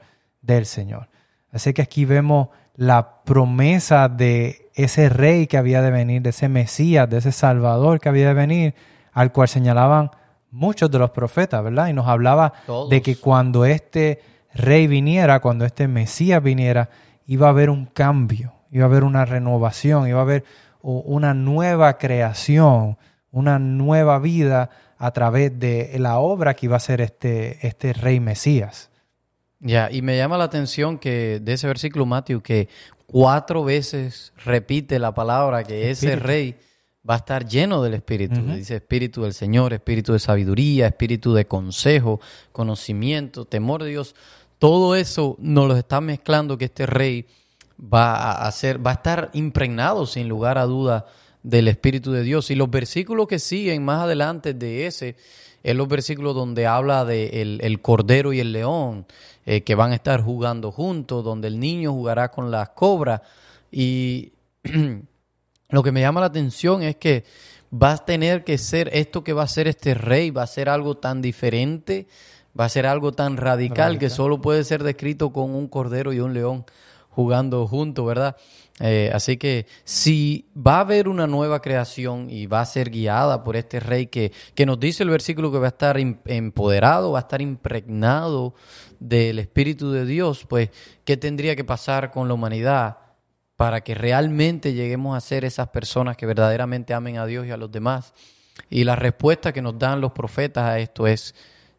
del 0.48 0.66
Señor. 0.66 1.10
Así 1.52 1.74
que 1.74 1.84
aquí 1.84 2.06
vemos 2.06 2.50
la 2.76 3.24
promesa 3.24 4.10
de 4.10 4.70
ese 4.74 5.10
rey 5.10 5.48
que 5.48 5.58
había 5.58 5.82
de 5.82 5.92
venir, 5.92 6.22
de 6.22 6.30
ese 6.30 6.50
Mesías, 6.50 7.10
de 7.10 7.18
ese 7.18 7.32
Salvador 7.32 8.00
que 8.00 8.10
había 8.10 8.28
de 8.28 8.34
venir, 8.34 8.76
al 9.12 9.32
cual 9.32 9.48
señalaban 9.48 10.12
muchos 10.52 10.90
de 10.90 11.00
los 11.00 11.12
profetas, 11.12 11.64
¿verdad? 11.64 11.88
Y 11.88 11.94
nos 11.94 12.08
hablaba 12.08 12.54
Todos. 12.66 12.90
de 12.90 13.02
que 13.02 13.18
cuando 13.18 13.66
este 13.66 14.22
rey 14.54 14.88
viniera, 14.88 15.40
cuando 15.40 15.66
este 15.66 15.88
Mesías 15.88 16.42
viniera, 16.42 16.90
iba 17.26 17.48
a 17.48 17.50
haber 17.50 17.70
un 17.70 17.86
cambio, 17.88 18.54
iba 18.72 18.86
a 18.86 18.88
haber 18.88 19.04
una 19.04 19.26
renovación, 19.26 20.08
iba 20.08 20.20
a 20.20 20.24
haber 20.24 20.46
una 20.82 21.34
nueva 21.34 21.98
creación, 21.98 22.98
una 23.32 23.60
nueva 23.60 24.20
vida 24.20 24.70
a 24.98 25.12
través 25.12 25.60
de 25.60 25.96
la 26.00 26.20
obra 26.20 26.54
que 26.54 26.68
iba 26.68 26.76
a 26.76 26.78
hacer 26.78 27.02
este, 27.02 27.66
este 27.68 27.94
rey 27.94 28.20
Mesías. 28.20 28.90
Ya, 29.60 29.89
y 29.91 30.02
me 30.02 30.17
llama 30.17 30.38
la 30.38 30.43
atención 30.43 31.00
que 31.00 31.39
de 31.41 31.54
ese 31.54 31.67
versículo, 31.67 32.06
Matthew, 32.06 32.41
que 32.41 32.70
cuatro 33.08 33.63
veces 33.63 34.34
repite 34.46 35.00
la 35.00 35.13
palabra 35.13 35.63
que 35.63 35.89
ese 35.89 36.08
Espíritu. 36.08 36.28
rey 36.28 36.56
va 37.10 37.15
a 37.15 37.17
estar 37.17 37.48
lleno 37.48 37.82
del 37.82 37.96
Espíritu. 37.96 38.41
Dice 38.41 38.76
Espíritu 38.76 39.24
del 39.24 39.34
Señor, 39.34 39.74
Espíritu 39.74 40.13
de 40.13 40.20
sabiduría, 40.20 40.88
Espíritu 40.88 41.34
de 41.34 41.46
consejo, 41.46 42.20
conocimiento, 42.52 43.46
temor 43.46 43.84
de 43.84 43.91
Dios. 43.91 44.15
Todo 44.60 44.96
eso 44.96 45.38
nos 45.39 45.67
lo 45.67 45.78
está 45.78 46.02
mezclando 46.02 46.58
que 46.58 46.65
este 46.65 46.86
rey 46.86 47.26
va 47.82 48.15
a 48.15 48.48
hacer, 48.48 48.86
va 48.86 48.91
a 48.91 48.96
estar 48.96 49.30
impregnado 49.34 50.06
sin 50.06 50.28
lugar 50.28 50.58
a 50.58 50.65
duda 50.65 51.06
del 51.43 51.67
Espíritu 51.67 52.12
de 52.12 52.24
Dios. 52.24 52.52
Y 52.52 52.56
los 52.56 52.70
versículos 52.70 53.28
que 53.28 53.39
siguen 53.39 53.86
más 53.86 54.02
adelante 54.02 54.54
de 54.54 54.86
ese, 54.88 55.15
es 55.67 55.75
los 55.75 55.89
versículos 55.89 56.34
donde 56.34 56.65
habla 56.65 57.03
de 57.03 57.41
el, 57.41 57.60
el 57.62 57.82
cordero 57.82 58.32
y 58.32 58.39
el 58.39 58.53
león, 58.53 59.06
eh, 59.45 59.63
que 59.63 59.75
van 59.75 59.91
a 59.91 59.95
estar 59.95 60.21
jugando 60.21 60.71
juntos, 60.71 61.25
donde 61.25 61.49
el 61.49 61.60
niño 61.60 61.91
jugará 61.91 62.32
con 62.32 62.51
las 62.51 62.69
cobras. 62.69 63.19
Y 63.69 64.32
lo 65.69 65.84
que 65.84 65.91
me 65.91 65.99
llama 65.99 66.21
la 66.21 66.27
atención 66.27 66.84
es 66.84 66.95
que 66.95 67.25
va 67.71 67.91
a 67.91 67.97
tener 67.97 68.45
que 68.45 68.58
ser 68.58 68.89
esto 68.93 69.25
que 69.25 69.34
va 69.34 69.43
a 69.43 69.47
ser 69.47 69.67
este 69.67 69.93
rey, 69.93 70.32
va 70.32 70.43
a 70.43 70.47
ser 70.47 70.69
algo 70.69 70.95
tan 70.95 71.21
diferente, 71.21 72.08
va 72.58 72.63
a 72.63 72.69
ser 72.69 72.86
algo 72.86 73.12
tan 73.12 73.36
radical, 73.36 73.99
que 73.99 74.10
solo 74.10 74.39
puede 74.39 74.63
ser 74.63 74.84
descrito 74.84 75.34
con 75.34 75.53
un 75.53 75.67
cordero 75.67 76.13
y 76.13 76.21
un 76.21 76.34
león 76.34 76.63
jugando 77.17 77.65
juntos, 77.65 78.06
¿verdad? 78.06 78.38
Eh, 78.80 79.10
así 79.12 79.38
que 79.38 79.65
si 79.84 80.45
va 80.56 80.77
a 80.77 80.82
haber 80.82 81.08
una 81.08 81.25
nueva 81.25 81.63
creación 81.63 82.30
y 82.30 82.45
va 82.45 82.62
a 82.62 82.65
ser 82.67 82.91
guiada 82.91 83.43
por 83.43 83.56
este 83.56 83.80
rey 83.80 84.06
que, 84.06 84.32
que 84.53 84.67
nos 84.67 84.80
dice 84.80 85.01
el 85.01 85.10
versículo 85.10 85.51
que 85.51 85.58
va 85.58 85.65
a 85.65 85.69
estar 85.69 85.97
empoderado, 85.97 87.13
va 87.13 87.17
a 87.17 87.21
estar 87.21 87.41
impregnado 87.41 88.53
del 88.99 89.39
Espíritu 89.39 89.91
de 89.91 90.06
Dios, 90.06 90.45
pues, 90.47 90.69
¿qué 91.06 91.17
tendría 91.17 91.56
que 91.56 91.63
pasar 91.63 92.12
con 92.12 92.27
la 92.27 92.36
humanidad? 92.36 92.97
para 93.56 93.82
que 93.82 93.95
realmente 93.95 94.73
lleguemos 94.73 95.17
a 95.17 95.19
ser 95.19 95.43
esas 95.43 95.69
personas 95.69 96.15
que 96.15 96.27
verdaderamente 96.27 96.93
amen 96.93 97.17
a 97.17 97.25
Dios 97.25 97.47
y 97.47 97.49
a 97.49 97.58
los 97.58 97.71
demás. 97.71 98.13
Y 98.69 98.84
la 98.84 98.95
respuesta 98.95 99.51
que 99.51 99.63
nos 99.63 99.80
dan 99.80 99.99
los 99.99 100.12
profetas 100.12 100.65
a 100.65 100.77
esto 100.77 101.08
es, 101.08 101.34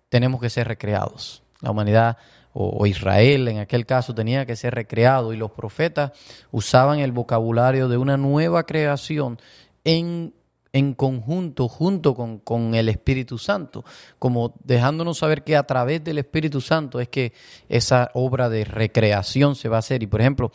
tenemos 0.09 0.41
que 0.41 0.51
ser 0.51 0.67
recreados. 0.67 1.45
La 1.61 1.71
humanidad 1.71 2.17
o, 2.61 2.87
Israel 2.87 3.47
en 3.47 3.59
aquel 3.59 3.87
caso 3.87 4.13
tenía 4.15 4.45
que 4.45 4.57
ser 4.57 4.75
recreado 4.75 5.33
y 5.33 5.37
los 5.37 5.53
profetas 5.53 6.11
usaban 6.51 6.99
el 6.99 7.13
vocabulario 7.13 7.89
de 7.89 7.97
una 7.97 8.17
nueva 8.17 8.67
creación 8.67 9.39
en, 9.85 10.35
en 10.73 10.95
conjunto, 10.95 11.69
junto 11.69 12.17
con, 12.17 12.39
con, 12.39 12.75
el 12.75 12.89
Espíritu 12.89 13.39
Santo, 13.39 13.85
como 14.19 14.55
dejándonos 14.65 15.19
saber 15.19 15.45
que 15.45 15.57
a 15.57 15.63
través 15.63 16.03
del 16.03 16.19
Espíritu 16.19 16.61
Santo 16.61 16.99
es 16.99 17.09
que 17.09 17.33
esa 17.69 18.11
obra 18.15 18.49
de 18.49 18.65
recreación 18.65 19.55
se 19.55 19.69
va 19.69 19.77
a 19.77 19.79
hacer. 19.79 20.03
Y 20.03 20.09
por 20.09 20.21
ejemplo, 20.21 20.51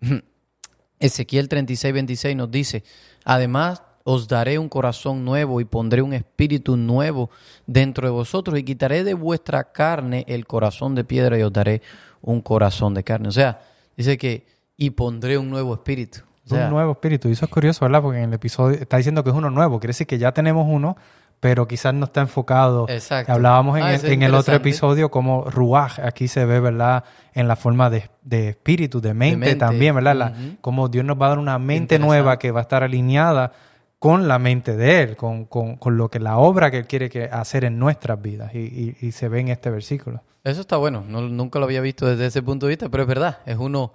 Ezequiel 1.00 1.48
36, 1.48 1.92
26 1.92 2.36
nos 2.36 2.50
dice, 2.50 2.84
además 3.24 3.82
os 4.04 4.28
daré 4.28 4.58
un 4.58 4.68
corazón 4.68 5.24
nuevo 5.24 5.60
y 5.60 5.64
pondré 5.64 6.02
un 6.02 6.12
espíritu 6.12 6.76
nuevo 6.76 7.30
dentro 7.66 8.06
de 8.06 8.12
vosotros 8.12 8.58
y 8.58 8.64
quitaré 8.64 9.04
de 9.04 9.14
vuestra 9.14 9.72
carne 9.72 10.24
el 10.28 10.46
corazón 10.46 10.94
de 10.94 11.04
piedra 11.04 11.38
y 11.38 11.42
os 11.42 11.52
daré 11.52 11.82
un 12.22 12.40
corazón 12.40 12.94
de 12.94 13.04
carne. 13.04 13.28
O 13.28 13.32
sea, 13.32 13.60
dice 13.96 14.16
que 14.16 14.46
y 14.76 14.90
pondré 14.90 15.36
un 15.36 15.50
nuevo 15.50 15.74
espíritu. 15.74 16.20
un 16.50 16.70
nuevo 16.70 16.92
espíritu. 16.92 17.28
Y 17.28 17.32
eso 17.32 17.44
es 17.44 17.50
curioso, 17.50 17.84
¿verdad? 17.84 18.00
Porque 18.00 18.18
en 18.18 18.30
el 18.30 18.34
episodio 18.34 18.78
está 18.78 18.96
diciendo 18.96 19.22
que 19.22 19.30
es 19.30 19.36
uno 19.36 19.50
nuevo. 19.50 19.78
Quiere 19.78 19.90
decir 19.90 20.06
que 20.06 20.16
ya 20.16 20.32
tenemos 20.32 20.66
uno, 20.66 20.96
pero 21.38 21.68
quizás 21.68 21.92
no 21.92 22.06
está 22.06 22.22
enfocado. 22.22 22.86
Exacto. 22.88 23.30
Hablábamos 23.30 23.76
en, 23.76 23.84
ah, 23.84 23.94
el, 23.94 24.06
en 24.06 24.22
el, 24.22 24.34
otro 24.34 24.54
episodio 24.54 25.10
como 25.10 25.44
Ruach, 25.44 25.98
aquí 25.98 26.28
se 26.28 26.46
ve, 26.46 26.60
¿verdad? 26.60 27.04
En 27.34 27.46
la 27.46 27.56
forma 27.56 27.90
de, 27.90 28.10
de 28.22 28.48
espíritu, 28.50 29.02
de 29.02 29.12
mente, 29.12 29.54
también, 29.54 29.94
¿verdad? 29.94 30.34
como 30.62 30.88
Dios 30.88 31.04
nos 31.04 31.20
va 31.20 31.26
a 31.26 31.28
dar 31.30 31.38
una 31.38 31.58
mente 31.58 31.98
nueva 31.98 32.38
que 32.38 32.50
va 32.50 32.60
a 32.60 32.62
estar 32.62 32.82
alineada 32.82 33.52
con 34.00 34.26
la 34.26 34.40
mente 34.40 34.76
de 34.76 35.02
Él, 35.02 35.16
con, 35.16 35.44
con, 35.44 35.76
con 35.76 35.96
lo 35.96 36.08
que 36.08 36.18
la 36.18 36.38
obra 36.38 36.72
que 36.72 36.78
Él 36.78 36.86
quiere 36.86 37.08
que 37.08 37.24
hacer 37.24 37.64
en 37.64 37.78
nuestras 37.78 38.20
vidas. 38.20 38.52
Y, 38.54 38.96
y, 39.00 39.12
se 39.12 39.28
ve 39.28 39.40
en 39.40 39.48
este 39.48 39.70
versículo. 39.70 40.24
Eso 40.42 40.62
está 40.62 40.78
bueno. 40.78 41.04
No, 41.06 41.20
nunca 41.20 41.58
lo 41.58 41.66
había 41.66 41.82
visto 41.82 42.06
desde 42.06 42.26
ese 42.26 42.42
punto 42.42 42.66
de 42.66 42.70
vista, 42.70 42.88
pero 42.88 43.02
es 43.04 43.08
verdad. 43.08 43.38
Es 43.44 43.58
uno 43.58 43.92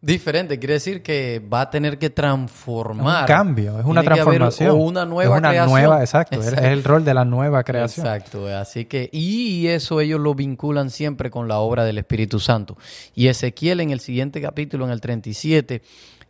Diferente, 0.00 0.60
quiere 0.60 0.74
decir 0.74 1.02
que 1.02 1.40
va 1.40 1.62
a 1.62 1.70
tener 1.70 1.98
que 1.98 2.08
transformar. 2.08 3.22
un 3.22 3.26
cambio, 3.26 3.80
es 3.80 3.84
una 3.84 4.00
transformación. 4.00 4.70
O 4.70 4.76
una 4.76 5.04
nueva 5.04 5.34
es 5.34 5.40
una 5.40 5.66
Nueva, 5.66 6.00
exacto, 6.00 6.40
es 6.40 6.52
el 6.52 6.84
rol 6.84 7.04
de 7.04 7.14
la 7.14 7.24
nueva 7.24 7.64
creación. 7.64 8.06
Exacto, 8.06 8.46
así 8.46 8.84
que, 8.84 9.10
y 9.12 9.66
eso 9.66 10.00
ellos 10.00 10.20
lo 10.20 10.36
vinculan 10.36 10.90
siempre 10.90 11.32
con 11.32 11.48
la 11.48 11.58
obra 11.58 11.84
del 11.84 11.98
Espíritu 11.98 12.38
Santo. 12.38 12.76
Y 13.16 13.26
Ezequiel 13.26 13.80
en 13.80 13.90
el 13.90 13.98
siguiente 13.98 14.40
capítulo, 14.40 14.84
en 14.84 14.92
el 14.92 15.00
37, 15.00 15.82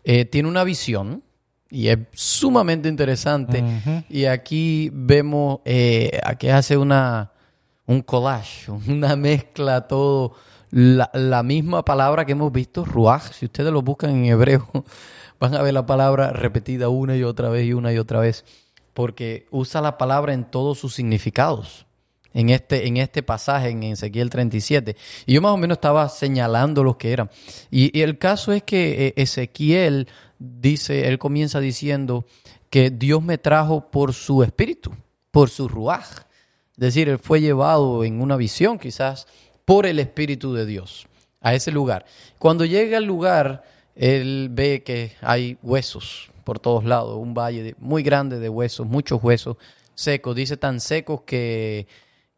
eh, 0.03 0.25
tiene 0.25 0.49
una 0.49 0.65
visión 0.65 1.23
y 1.71 1.89
es 1.89 1.99
sumamente 2.13 2.89
interesante. 2.89 3.63
Y 4.09 4.25
aquí 4.25 4.91
vemos, 4.93 5.61
eh, 5.65 6.19
aquí 6.25 6.49
hace 6.49 6.77
una, 6.77 7.33
un 7.87 8.03
collage, 8.03 8.71
una 8.89 9.17
mezcla 9.17 9.87
todo 9.87 10.35
la, 10.71 11.43
misma 11.43 11.85
palabra 11.85 12.25
que 12.25 12.33
hemos 12.33 12.53
visto, 12.53 12.85
ruach, 12.85 13.33
si 13.33 13.47
ustedes 13.47 13.73
lo 13.73 13.83
buscan 13.83 14.11
en 14.11 14.27
hebreo, 14.27 14.69
van 15.41 15.55
a 15.55 15.63
ver 15.63 15.75
la 15.75 15.87
palabra 15.87 16.31
repetida 16.31 16.89
una 16.89 17.17
y 17.17 17.23
otra 17.23 17.49
vez 17.49 17.67
y 17.67 17.73
una 17.73 17.93
y 17.93 17.99
otra 17.99 18.21
vez, 18.21 18.45
porque 18.95 19.47
usa 19.51 19.81
la 19.81 19.99
palabra 19.99 20.33
en 20.33 20.45
todos 20.45 20.79
sus 20.79 20.95
significados. 20.95 21.87
En 22.35 22.51
este, 22.51 22.87
en 22.87 22.99
este 22.99 23.23
pasaje, 23.23 23.71
en 23.71 23.83
Ezequiel 23.83 24.31
37. 24.31 24.97
Y 25.27 25.35
yo 25.35 25.41
más 25.41 25.53
o 25.53 25.57
menos 25.57 25.79
estaba 25.79 26.09
señalando 26.09 26.85
lo 26.85 26.99
que 26.99 27.13
eran. 27.13 27.31
Y, 27.71 28.01
el 28.01 28.19
caso 28.19 28.53
es 28.53 28.63
que 28.63 29.07
eh, 29.09 29.15
Ezequiel 29.17 30.09
dice, 30.39 31.09
él 31.09 31.19
comienza 31.19 31.61
diciendo 31.61 32.27
que 32.71 32.91
Dios 32.91 33.23
me 33.23 33.39
trajo 33.39 33.91
por 33.91 34.13
su 34.13 34.43
espíritu, 34.43 34.93
por 35.31 35.51
su 35.51 35.69
ruaj. 35.69 36.07
Es 36.73 36.95
decir, 36.95 37.09
él 37.09 37.19
fue 37.19 37.41
llevado 37.41 38.05
en 38.05 38.21
una 38.21 38.37
visión 38.37 38.79
quizás 38.79 39.27
por 39.65 39.87
el 39.87 39.99
Espíritu 39.99 40.55
de 40.55 40.65
Dios 40.65 41.07
a 41.41 41.55
ese 41.55 41.71
lugar. 41.71 42.07
Cuando 42.39 42.65
llega 42.65 42.99
al 42.99 43.05
lugar, 43.05 43.65
él 43.95 44.49
ve 44.51 44.83
que 44.85 45.13
hay 45.21 45.59
huesos 45.63 46.31
por 46.45 46.61
todos 46.61 46.85
lados, 46.85 47.19
un 47.19 47.35
valle 47.35 47.75
muy 47.79 48.03
grande 48.03 48.39
de 48.39 48.49
huesos, 48.49 48.87
muchos 48.87 49.23
huesos 49.23 49.57
secos, 49.95 50.35
dice 50.35 50.57
tan 50.57 50.81
secos 50.81 51.23
que, 51.23 51.87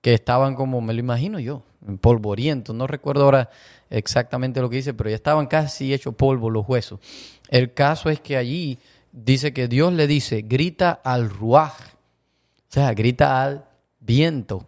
que 0.00 0.14
estaban 0.14 0.54
como, 0.54 0.80
me 0.80 0.94
lo 0.94 1.00
imagino 1.00 1.38
yo, 1.38 1.62
polvorientos, 2.00 2.74
no 2.74 2.86
recuerdo 2.86 3.24
ahora 3.24 3.50
exactamente 3.90 4.60
lo 4.60 4.70
que 4.70 4.76
dice, 4.76 4.94
pero 4.94 5.10
ya 5.10 5.16
estaban 5.16 5.46
casi 5.46 5.92
hechos 5.92 6.14
polvo 6.14 6.50
los 6.50 6.68
huesos. 6.68 7.00
El 7.48 7.72
caso 7.74 8.10
es 8.10 8.20
que 8.20 8.36
allí 8.36 8.78
dice 9.12 9.52
que 9.52 9.68
Dios 9.68 9.92
le 9.92 10.06
dice, 10.06 10.42
grita 10.42 10.90
al 11.04 11.28
ruaj, 11.28 11.72
o 11.72 12.72
sea, 12.72 12.94
grita 12.94 13.42
al 13.42 13.66
viento, 13.98 14.66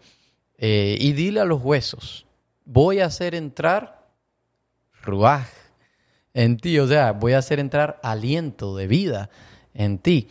eh, 0.58 0.96
y 1.00 1.12
dile 1.12 1.40
a 1.40 1.44
los 1.44 1.62
huesos, 1.62 2.26
voy 2.64 3.00
a 3.00 3.06
hacer 3.06 3.34
entrar 3.34 4.06
ruaj 5.02 5.46
en 6.34 6.56
ti, 6.56 6.78
o 6.78 6.86
sea, 6.86 7.12
voy 7.12 7.32
a 7.32 7.38
hacer 7.38 7.58
entrar 7.58 8.00
aliento 8.02 8.76
de 8.76 8.86
vida 8.86 9.30
en 9.74 9.98
ti. 9.98 10.28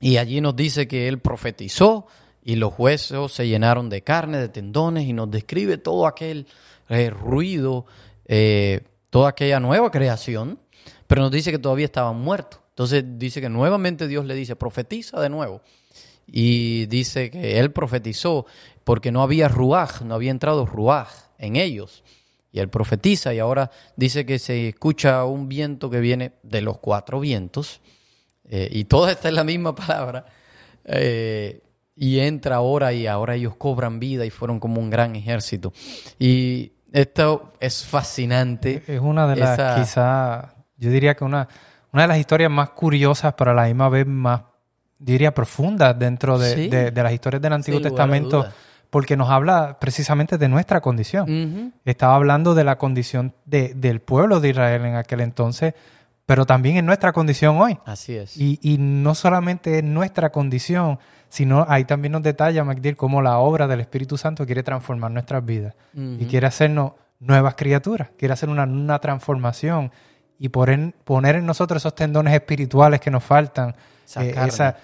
Y 0.00 0.18
allí 0.18 0.40
nos 0.40 0.56
dice 0.56 0.86
que 0.88 1.08
él 1.08 1.18
profetizó 1.20 2.06
y 2.46 2.54
los 2.54 2.74
huesos 2.78 3.32
se 3.32 3.48
llenaron 3.48 3.88
de 3.88 4.02
carne, 4.02 4.38
de 4.38 4.48
tendones, 4.48 5.04
y 5.04 5.12
nos 5.12 5.28
describe 5.28 5.78
todo 5.78 6.06
aquel 6.06 6.46
eh, 6.88 7.10
ruido, 7.10 7.86
eh, 8.24 8.82
toda 9.10 9.30
aquella 9.30 9.58
nueva 9.58 9.90
creación, 9.90 10.60
pero 11.08 11.22
nos 11.22 11.32
dice 11.32 11.50
que 11.50 11.58
todavía 11.58 11.86
estaban 11.86 12.20
muertos. 12.20 12.60
Entonces 12.68 13.02
dice 13.18 13.40
que 13.40 13.48
nuevamente 13.48 14.06
Dios 14.06 14.26
le 14.26 14.36
dice, 14.36 14.54
profetiza 14.54 15.20
de 15.20 15.28
nuevo. 15.28 15.60
Y 16.28 16.86
dice 16.86 17.32
que 17.32 17.58
él 17.58 17.72
profetizó 17.72 18.46
porque 18.84 19.10
no 19.10 19.22
había 19.22 19.48
ruaj, 19.48 20.02
no 20.02 20.14
había 20.14 20.30
entrado 20.30 20.66
ruaj 20.66 21.08
en 21.38 21.56
ellos. 21.56 22.04
Y 22.52 22.60
él 22.60 22.68
profetiza 22.68 23.34
y 23.34 23.40
ahora 23.40 23.72
dice 23.96 24.24
que 24.24 24.38
se 24.38 24.68
escucha 24.68 25.24
un 25.24 25.48
viento 25.48 25.90
que 25.90 25.98
viene 25.98 26.34
de 26.44 26.62
los 26.62 26.78
cuatro 26.78 27.18
vientos. 27.18 27.80
Eh, 28.48 28.68
y 28.70 28.84
toda 28.84 29.10
esta 29.10 29.26
es 29.26 29.34
la 29.34 29.42
misma 29.42 29.74
palabra. 29.74 30.26
Y 31.96 32.20
entra 32.20 32.56
ahora 32.56 32.92
y 32.92 33.06
ahora 33.06 33.34
ellos 33.34 33.56
cobran 33.56 33.98
vida 33.98 34.26
y 34.26 34.30
fueron 34.30 34.60
como 34.60 34.80
un 34.80 34.90
gran 34.90 35.16
ejército. 35.16 35.72
Y 36.18 36.72
esto 36.92 37.54
es 37.58 37.84
fascinante. 37.84 38.82
Es 38.86 39.00
una 39.00 39.26
de 39.26 39.36
las, 39.36 39.80
quizá, 39.80 40.54
yo 40.76 40.90
diría 40.90 41.16
que 41.16 41.24
una, 41.24 41.48
una 41.92 42.02
de 42.02 42.08
las 42.08 42.18
historias 42.18 42.50
más 42.50 42.70
curiosas, 42.70 43.32
para 43.34 43.54
la 43.54 43.64
misma 43.64 43.88
vez 43.88 44.06
más, 44.06 44.42
diría, 44.98 45.32
profundas 45.32 45.98
dentro 45.98 46.38
de, 46.38 46.92
las 46.94 47.12
historias 47.12 47.40
del 47.42 47.52
Antiguo 47.54 47.80
Testamento 47.80 48.46
porque 48.90 49.16
nos 49.16 49.30
habla 49.30 49.78
precisamente 49.80 50.38
de 50.38 50.48
nuestra 50.48 50.80
condición. 50.80 51.74
Estaba 51.84 52.14
hablando 52.14 52.54
de 52.54 52.64
la 52.64 52.76
condición 52.76 53.34
de, 53.46 53.74
del 53.74 54.00
pueblo 54.00 54.40
de 54.40 54.50
Israel 54.50 54.84
en 54.84 54.94
aquel 54.94 55.20
entonces, 55.20 55.74
pero 56.24 56.44
también 56.44 56.76
en 56.76 56.86
nuestra 56.86 57.12
condición 57.12 57.56
hoy. 57.60 57.78
Así 57.84 58.16
es. 58.16 58.36
Y, 58.36 58.58
y 58.62 58.78
no 58.78 59.14
solamente 59.14 59.78
en 59.78 59.94
nuestra 59.94 60.30
condición, 60.30 60.98
sino 61.28 61.66
ahí 61.68 61.84
también 61.84 62.12
nos 62.12 62.22
detalla 62.22 62.64
MacDill 62.64 62.96
cómo 62.96 63.22
la 63.22 63.38
obra 63.38 63.66
del 63.66 63.80
Espíritu 63.80 64.16
Santo 64.16 64.46
quiere 64.46 64.62
transformar 64.62 65.10
nuestras 65.10 65.44
vidas 65.44 65.74
y 65.94 66.26
quiere 66.26 66.46
hacernos 66.46 66.92
nuevas 67.18 67.54
criaturas, 67.54 68.10
quiere 68.18 68.34
hacer 68.34 68.48
una, 68.48 68.64
una 68.64 68.98
transformación 68.98 69.90
y 70.38 70.48
poner, 70.48 70.94
poner 71.04 71.36
en 71.36 71.46
nosotros 71.46 71.82
esos 71.82 71.94
tendones 71.94 72.34
espirituales 72.34 73.00
que 73.00 73.10
nos 73.10 73.24
faltan. 73.24 73.74
Eh, 74.20 74.34
esa, 74.46 74.76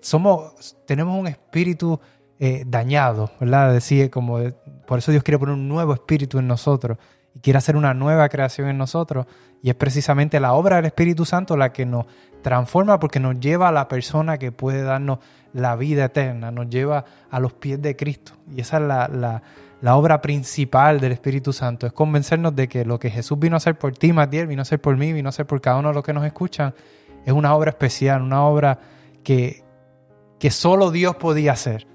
somos, 0.00 0.76
tenemos 0.86 1.18
un 1.18 1.26
espíritu 1.26 1.98
eh, 2.38 2.64
dañado, 2.66 3.30
¿verdad? 3.40 3.72
Decía 3.72 4.10
como, 4.10 4.38
por 4.86 4.98
eso 4.98 5.10
Dios 5.10 5.22
quiere 5.22 5.38
poner 5.38 5.54
un 5.54 5.68
nuevo 5.68 5.94
espíritu 5.94 6.38
en 6.38 6.46
nosotros 6.46 6.98
y 7.36 7.40
quiere 7.40 7.58
hacer 7.58 7.76
una 7.76 7.92
nueva 7.92 8.30
creación 8.30 8.68
en 8.68 8.78
nosotros. 8.78 9.26
Y 9.62 9.68
es 9.68 9.76
precisamente 9.76 10.40
la 10.40 10.54
obra 10.54 10.76
del 10.76 10.86
Espíritu 10.86 11.26
Santo 11.26 11.54
la 11.56 11.70
que 11.70 11.84
nos 11.84 12.06
transforma 12.40 12.98
porque 12.98 13.20
nos 13.20 13.38
lleva 13.38 13.68
a 13.68 13.72
la 13.72 13.88
persona 13.88 14.38
que 14.38 14.52
puede 14.52 14.82
darnos 14.82 15.18
la 15.52 15.76
vida 15.76 16.06
eterna, 16.06 16.50
nos 16.50 16.70
lleva 16.70 17.04
a 17.30 17.40
los 17.40 17.52
pies 17.52 17.82
de 17.82 17.94
Cristo. 17.94 18.32
Y 18.54 18.62
esa 18.62 18.78
es 18.78 18.84
la, 18.84 19.42
la, 19.82 19.96
obra 19.96 20.22
principal 20.22 20.98
del 20.98 21.12
Espíritu 21.12 21.52
Santo, 21.52 21.86
es 21.86 21.92
convencernos 21.92 22.56
de 22.56 22.68
que 22.68 22.84
lo 22.84 22.98
que 22.98 23.10
Jesús 23.10 23.38
vino 23.38 23.56
a 23.56 23.58
hacer 23.58 23.78
por 23.78 23.92
ti, 23.92 24.12
Matiel, 24.12 24.46
vino 24.46 24.60
a 24.60 24.62
hacer 24.62 24.80
por 24.80 24.96
mí, 24.96 25.12
vino 25.12 25.28
a 25.28 25.30
hacer 25.30 25.46
por 25.46 25.60
cada 25.60 25.78
uno 25.78 25.88
de 25.88 25.94
los 25.94 26.04
que 26.04 26.12
nos 26.12 26.24
escuchan, 26.24 26.74
es 27.24 27.32
una 27.32 27.54
obra 27.54 27.70
especial, 27.70 28.22
una 28.22 28.44
obra 28.44 28.78
que, 29.22 29.62
que 30.38 30.50
solo 30.50 30.90
Dios 30.90 31.16
podía 31.16 31.52
hacer. 31.52 31.86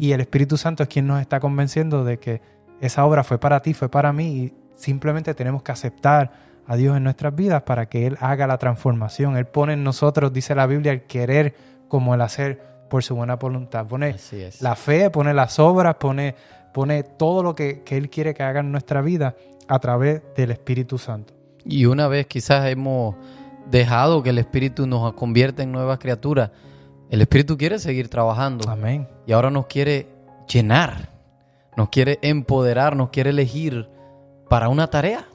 Y 0.00 0.10
el 0.10 0.20
Espíritu 0.20 0.56
Santo 0.56 0.82
es 0.82 0.88
quien 0.88 1.06
nos 1.06 1.20
está 1.20 1.38
convenciendo 1.38 2.04
de 2.04 2.18
que 2.18 2.42
esa 2.82 3.06
obra 3.06 3.22
fue 3.22 3.38
para 3.38 3.62
ti, 3.62 3.74
fue 3.74 3.88
para 3.88 4.12
mí, 4.12 4.26
y 4.26 4.52
simplemente 4.76 5.34
tenemos 5.34 5.62
que 5.62 5.70
aceptar 5.70 6.32
a 6.66 6.74
Dios 6.74 6.96
en 6.96 7.04
nuestras 7.04 7.32
vidas 7.32 7.62
para 7.62 7.86
que 7.86 8.08
Él 8.08 8.18
haga 8.20 8.48
la 8.48 8.58
transformación. 8.58 9.36
Él 9.36 9.46
pone 9.46 9.74
en 9.74 9.84
nosotros, 9.84 10.32
dice 10.32 10.56
la 10.56 10.66
Biblia, 10.66 10.90
el 10.90 11.02
querer 11.02 11.54
como 11.86 12.12
el 12.12 12.20
hacer 12.20 12.60
por 12.90 13.04
su 13.04 13.14
buena 13.14 13.36
voluntad. 13.36 13.86
Pone 13.86 14.16
la 14.60 14.74
fe, 14.74 15.10
pone 15.10 15.32
las 15.32 15.60
obras, 15.60 15.94
pone, 15.94 16.34
pone 16.74 17.04
todo 17.04 17.44
lo 17.44 17.54
que, 17.54 17.82
que 17.82 17.96
Él 17.96 18.10
quiere 18.10 18.34
que 18.34 18.42
haga 18.42 18.58
en 18.58 18.72
nuestra 18.72 19.00
vida 19.00 19.36
a 19.68 19.78
través 19.78 20.22
del 20.36 20.50
Espíritu 20.50 20.98
Santo. 20.98 21.34
Y 21.64 21.86
una 21.86 22.08
vez 22.08 22.26
quizás 22.26 22.68
hemos 22.68 23.14
dejado 23.70 24.24
que 24.24 24.30
el 24.30 24.38
Espíritu 24.38 24.88
nos 24.88 25.12
convierta 25.12 25.62
en 25.62 25.70
nuevas 25.70 25.98
criaturas, 25.98 26.50
el 27.10 27.20
Espíritu 27.20 27.56
quiere 27.56 27.78
seguir 27.78 28.08
trabajando. 28.08 28.68
Amén. 28.68 29.06
Y 29.24 29.32
ahora 29.32 29.50
nos 29.50 29.66
quiere 29.66 30.08
llenar, 30.48 31.11
nos 31.76 31.88
quiere 31.88 32.18
empoderar, 32.22 32.96
nos 32.96 33.10
quiere 33.10 33.30
elegir 33.30 33.88
para 34.48 34.68
una 34.68 34.88
tarea. 34.88 35.26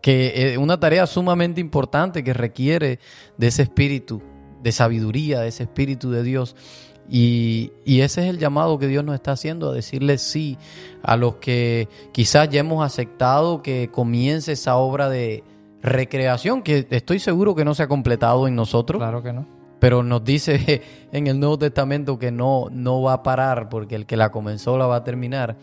Que 0.00 0.52
es 0.52 0.58
una 0.58 0.78
tarea 0.78 1.06
sumamente 1.06 1.60
importante 1.60 2.22
que 2.22 2.32
requiere 2.32 3.00
de 3.36 3.46
ese 3.48 3.62
espíritu, 3.62 4.22
de 4.62 4.70
sabiduría, 4.70 5.40
de 5.40 5.48
ese 5.48 5.64
espíritu 5.64 6.10
de 6.10 6.22
Dios. 6.22 6.54
Y, 7.08 7.72
y, 7.84 8.02
ese 8.02 8.22
es 8.22 8.28
el 8.28 8.38
llamado 8.38 8.78
que 8.78 8.86
Dios 8.86 9.02
nos 9.02 9.14
está 9.14 9.32
haciendo, 9.32 9.70
a 9.70 9.74
decirle 9.74 10.18
sí 10.18 10.58
a 11.02 11.16
los 11.16 11.36
que 11.36 11.88
quizás 12.12 12.50
ya 12.50 12.60
hemos 12.60 12.84
aceptado 12.84 13.62
que 13.62 13.88
comience 13.90 14.52
esa 14.52 14.76
obra 14.76 15.08
de 15.08 15.42
recreación, 15.82 16.62
que 16.62 16.86
estoy 16.90 17.18
seguro 17.18 17.54
que 17.54 17.64
no 17.64 17.74
se 17.74 17.82
ha 17.84 17.88
completado 17.88 18.46
en 18.46 18.54
nosotros. 18.54 19.00
Claro 19.00 19.22
que 19.22 19.32
no 19.32 19.57
pero 19.78 20.02
nos 20.02 20.24
dice 20.24 20.82
en 21.12 21.26
el 21.26 21.38
Nuevo 21.38 21.58
Testamento 21.58 22.18
que 22.18 22.30
no, 22.30 22.66
no 22.70 23.02
va 23.02 23.14
a 23.14 23.22
parar 23.22 23.68
porque 23.68 23.94
el 23.94 24.06
que 24.06 24.16
la 24.16 24.30
comenzó 24.30 24.78
la 24.78 24.86
va 24.86 24.96
a 24.96 25.04
terminar. 25.04 25.56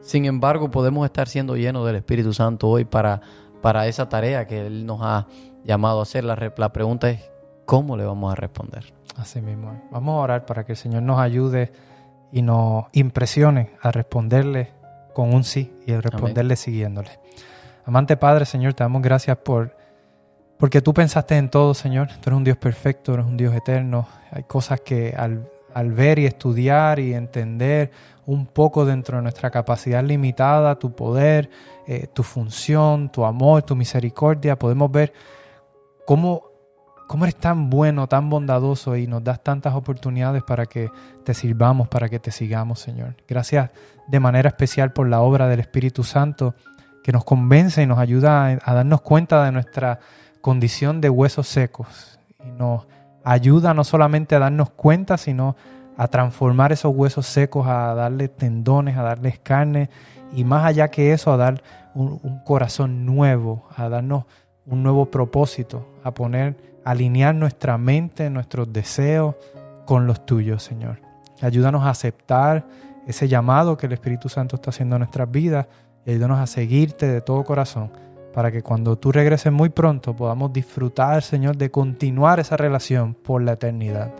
Sin 0.00 0.24
embargo, 0.24 0.70
podemos 0.70 1.04
estar 1.04 1.28
siendo 1.28 1.56
llenos 1.56 1.86
del 1.86 1.96
Espíritu 1.96 2.32
Santo 2.32 2.68
hoy 2.68 2.84
para, 2.84 3.20
para 3.60 3.86
esa 3.86 4.08
tarea 4.08 4.46
que 4.46 4.66
Él 4.66 4.84
nos 4.84 5.00
ha 5.02 5.26
llamado 5.64 6.00
a 6.00 6.02
hacer. 6.02 6.24
La, 6.24 6.52
la 6.56 6.72
pregunta 6.72 7.08
es, 7.10 7.30
¿cómo 7.64 7.96
le 7.96 8.04
vamos 8.04 8.32
a 8.32 8.34
responder? 8.34 8.92
Así 9.16 9.40
mismo. 9.40 9.80
Vamos 9.90 10.14
a 10.14 10.22
orar 10.22 10.46
para 10.46 10.64
que 10.64 10.72
el 10.72 10.78
Señor 10.78 11.02
nos 11.02 11.20
ayude 11.20 11.72
y 12.32 12.42
nos 12.42 12.86
impresione 12.92 13.70
a 13.80 13.92
responderle 13.92 14.72
con 15.12 15.32
un 15.34 15.44
sí 15.44 15.72
y 15.86 15.92
a 15.92 16.00
responderle 16.00 16.56
siguiéndole. 16.56 17.10
Amante 17.84 18.16
Padre, 18.16 18.46
Señor, 18.46 18.74
te 18.74 18.84
damos 18.84 19.02
gracias 19.02 19.36
por 19.38 19.76
porque 20.62 20.80
tú 20.80 20.94
pensaste 20.94 21.36
en 21.36 21.48
todo, 21.48 21.74
Señor. 21.74 22.06
Tú 22.06 22.30
eres 22.30 22.36
un 22.36 22.44
Dios 22.44 22.56
perfecto, 22.56 23.14
eres 23.14 23.26
un 23.26 23.36
Dios 23.36 23.52
eterno. 23.52 24.06
Hay 24.30 24.44
cosas 24.44 24.80
que 24.80 25.12
al, 25.12 25.92
ver 25.92 26.20
y 26.20 26.26
estudiar 26.26 27.00
y 27.00 27.14
entender 27.14 27.90
un 28.26 28.46
poco 28.46 28.84
dentro 28.84 29.16
de 29.16 29.24
nuestra 29.24 29.50
capacidad 29.50 30.04
limitada, 30.04 30.78
tu 30.78 30.94
poder, 30.94 31.50
eh, 31.88 32.06
tu 32.14 32.22
función, 32.22 33.10
tu 33.10 33.24
amor, 33.24 33.64
tu 33.64 33.74
misericordia, 33.74 34.56
podemos 34.56 34.88
ver 34.92 35.12
cómo, 36.06 36.44
cómo 37.08 37.24
eres 37.24 37.34
tan 37.34 37.68
bueno, 37.68 38.06
tan 38.06 38.30
bondadoso 38.30 38.96
y 38.96 39.08
nos 39.08 39.24
das 39.24 39.42
tantas 39.42 39.74
oportunidades 39.74 40.44
para 40.44 40.66
que 40.66 40.92
te 41.24 41.34
sirvamos, 41.34 41.88
para 41.88 42.08
que 42.08 42.20
te 42.20 42.30
sigamos, 42.30 42.78
Señor. 42.78 43.16
Gracias 43.26 43.70
de 44.06 44.20
manera 44.20 44.50
especial 44.50 44.92
por 44.92 45.08
la 45.08 45.22
obra 45.22 45.48
del 45.48 45.58
Espíritu 45.58 46.04
Santo 46.04 46.54
que 47.02 47.10
nos 47.10 47.24
convence 47.24 47.82
y 47.82 47.86
nos 47.86 47.98
ayuda 47.98 48.60
a 48.62 48.74
darnos 48.74 49.00
cuenta 49.00 49.44
de 49.44 49.50
nuestra 49.50 49.98
condición 50.42 51.00
de 51.00 51.08
huesos 51.08 51.48
secos 51.48 52.18
y 52.44 52.50
nos 52.50 52.86
ayuda 53.24 53.72
no 53.72 53.84
solamente 53.84 54.34
a 54.34 54.40
darnos 54.40 54.70
cuenta, 54.70 55.16
sino 55.16 55.56
a 55.96 56.08
transformar 56.08 56.72
esos 56.72 56.94
huesos 56.94 57.26
secos, 57.26 57.66
a 57.66 57.94
darle 57.94 58.28
tendones, 58.28 58.96
a 58.98 59.02
darles 59.02 59.38
carne 59.38 59.88
y 60.34 60.44
más 60.44 60.64
allá 60.64 60.88
que 60.88 61.12
eso, 61.12 61.32
a 61.32 61.36
dar 61.36 61.62
un, 61.94 62.40
corazón 62.44 63.06
nuevo, 63.06 63.68
a 63.76 63.88
darnos 63.88 64.24
un 64.66 64.82
nuevo 64.82 65.06
propósito, 65.06 65.86
a 66.02 66.12
poner, 66.12 66.56
alinear 66.84 67.34
nuestra 67.34 67.78
mente, 67.78 68.28
nuestros 68.30 68.72
deseos 68.72 69.36
con 69.84 70.06
los 70.06 70.26
tuyos, 70.26 70.62
Señor. 70.62 71.00
Ayúdanos 71.40 71.82
a 71.82 71.90
aceptar 71.90 72.66
ese 73.06 73.28
llamado 73.28 73.76
que 73.76 73.86
el 73.86 73.92
Espíritu 73.92 74.28
Santo 74.28 74.56
está 74.56 74.70
haciendo 74.70 74.96
en 74.96 75.00
nuestras 75.00 75.30
vidas 75.30 75.66
y 76.06 76.12
ayúdanos 76.12 76.40
a 76.40 76.46
seguirte 76.46 77.06
de 77.06 77.20
todo 77.20 77.44
corazón 77.44 77.90
para 78.32 78.50
que 78.50 78.62
cuando 78.62 78.96
tú 78.96 79.12
regreses 79.12 79.52
muy 79.52 79.68
pronto 79.68 80.16
podamos 80.16 80.52
disfrutar, 80.52 81.22
Señor, 81.22 81.56
de 81.56 81.70
continuar 81.70 82.40
esa 82.40 82.56
relación 82.56 83.14
por 83.14 83.42
la 83.42 83.52
eternidad. 83.52 84.12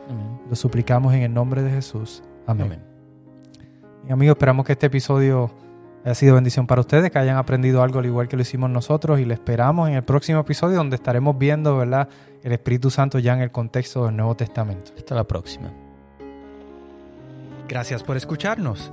Lo 0.48 0.56
suplicamos 0.56 1.14
en 1.14 1.22
el 1.22 1.32
nombre 1.32 1.62
de 1.62 1.70
Jesús. 1.70 2.22
Amén. 2.46 2.80
Y 4.08 4.12
amigos, 4.12 4.34
esperamos 4.36 4.66
que 4.66 4.72
este 4.72 4.86
episodio 4.86 5.50
haya 6.04 6.14
sido 6.14 6.34
bendición 6.34 6.66
para 6.66 6.80
ustedes, 6.80 7.10
que 7.10 7.18
hayan 7.18 7.36
aprendido 7.36 7.82
algo 7.82 8.00
al 8.00 8.06
igual 8.06 8.28
que 8.28 8.36
lo 8.36 8.42
hicimos 8.42 8.68
nosotros 8.68 9.20
y 9.20 9.24
le 9.24 9.34
esperamos 9.34 9.88
en 9.88 9.94
el 9.94 10.02
próximo 10.02 10.40
episodio 10.40 10.76
donde 10.76 10.96
estaremos 10.96 11.38
viendo, 11.38 11.76
¿verdad?, 11.76 12.08
el 12.42 12.52
Espíritu 12.52 12.90
Santo 12.90 13.20
ya 13.20 13.34
en 13.34 13.40
el 13.40 13.52
contexto 13.52 14.04
del 14.04 14.16
Nuevo 14.16 14.34
Testamento. 14.34 14.92
Hasta 14.96 15.14
la 15.14 15.24
próxima. 15.24 15.70
Gracias 17.68 18.02
por 18.02 18.16
escucharnos. 18.16 18.92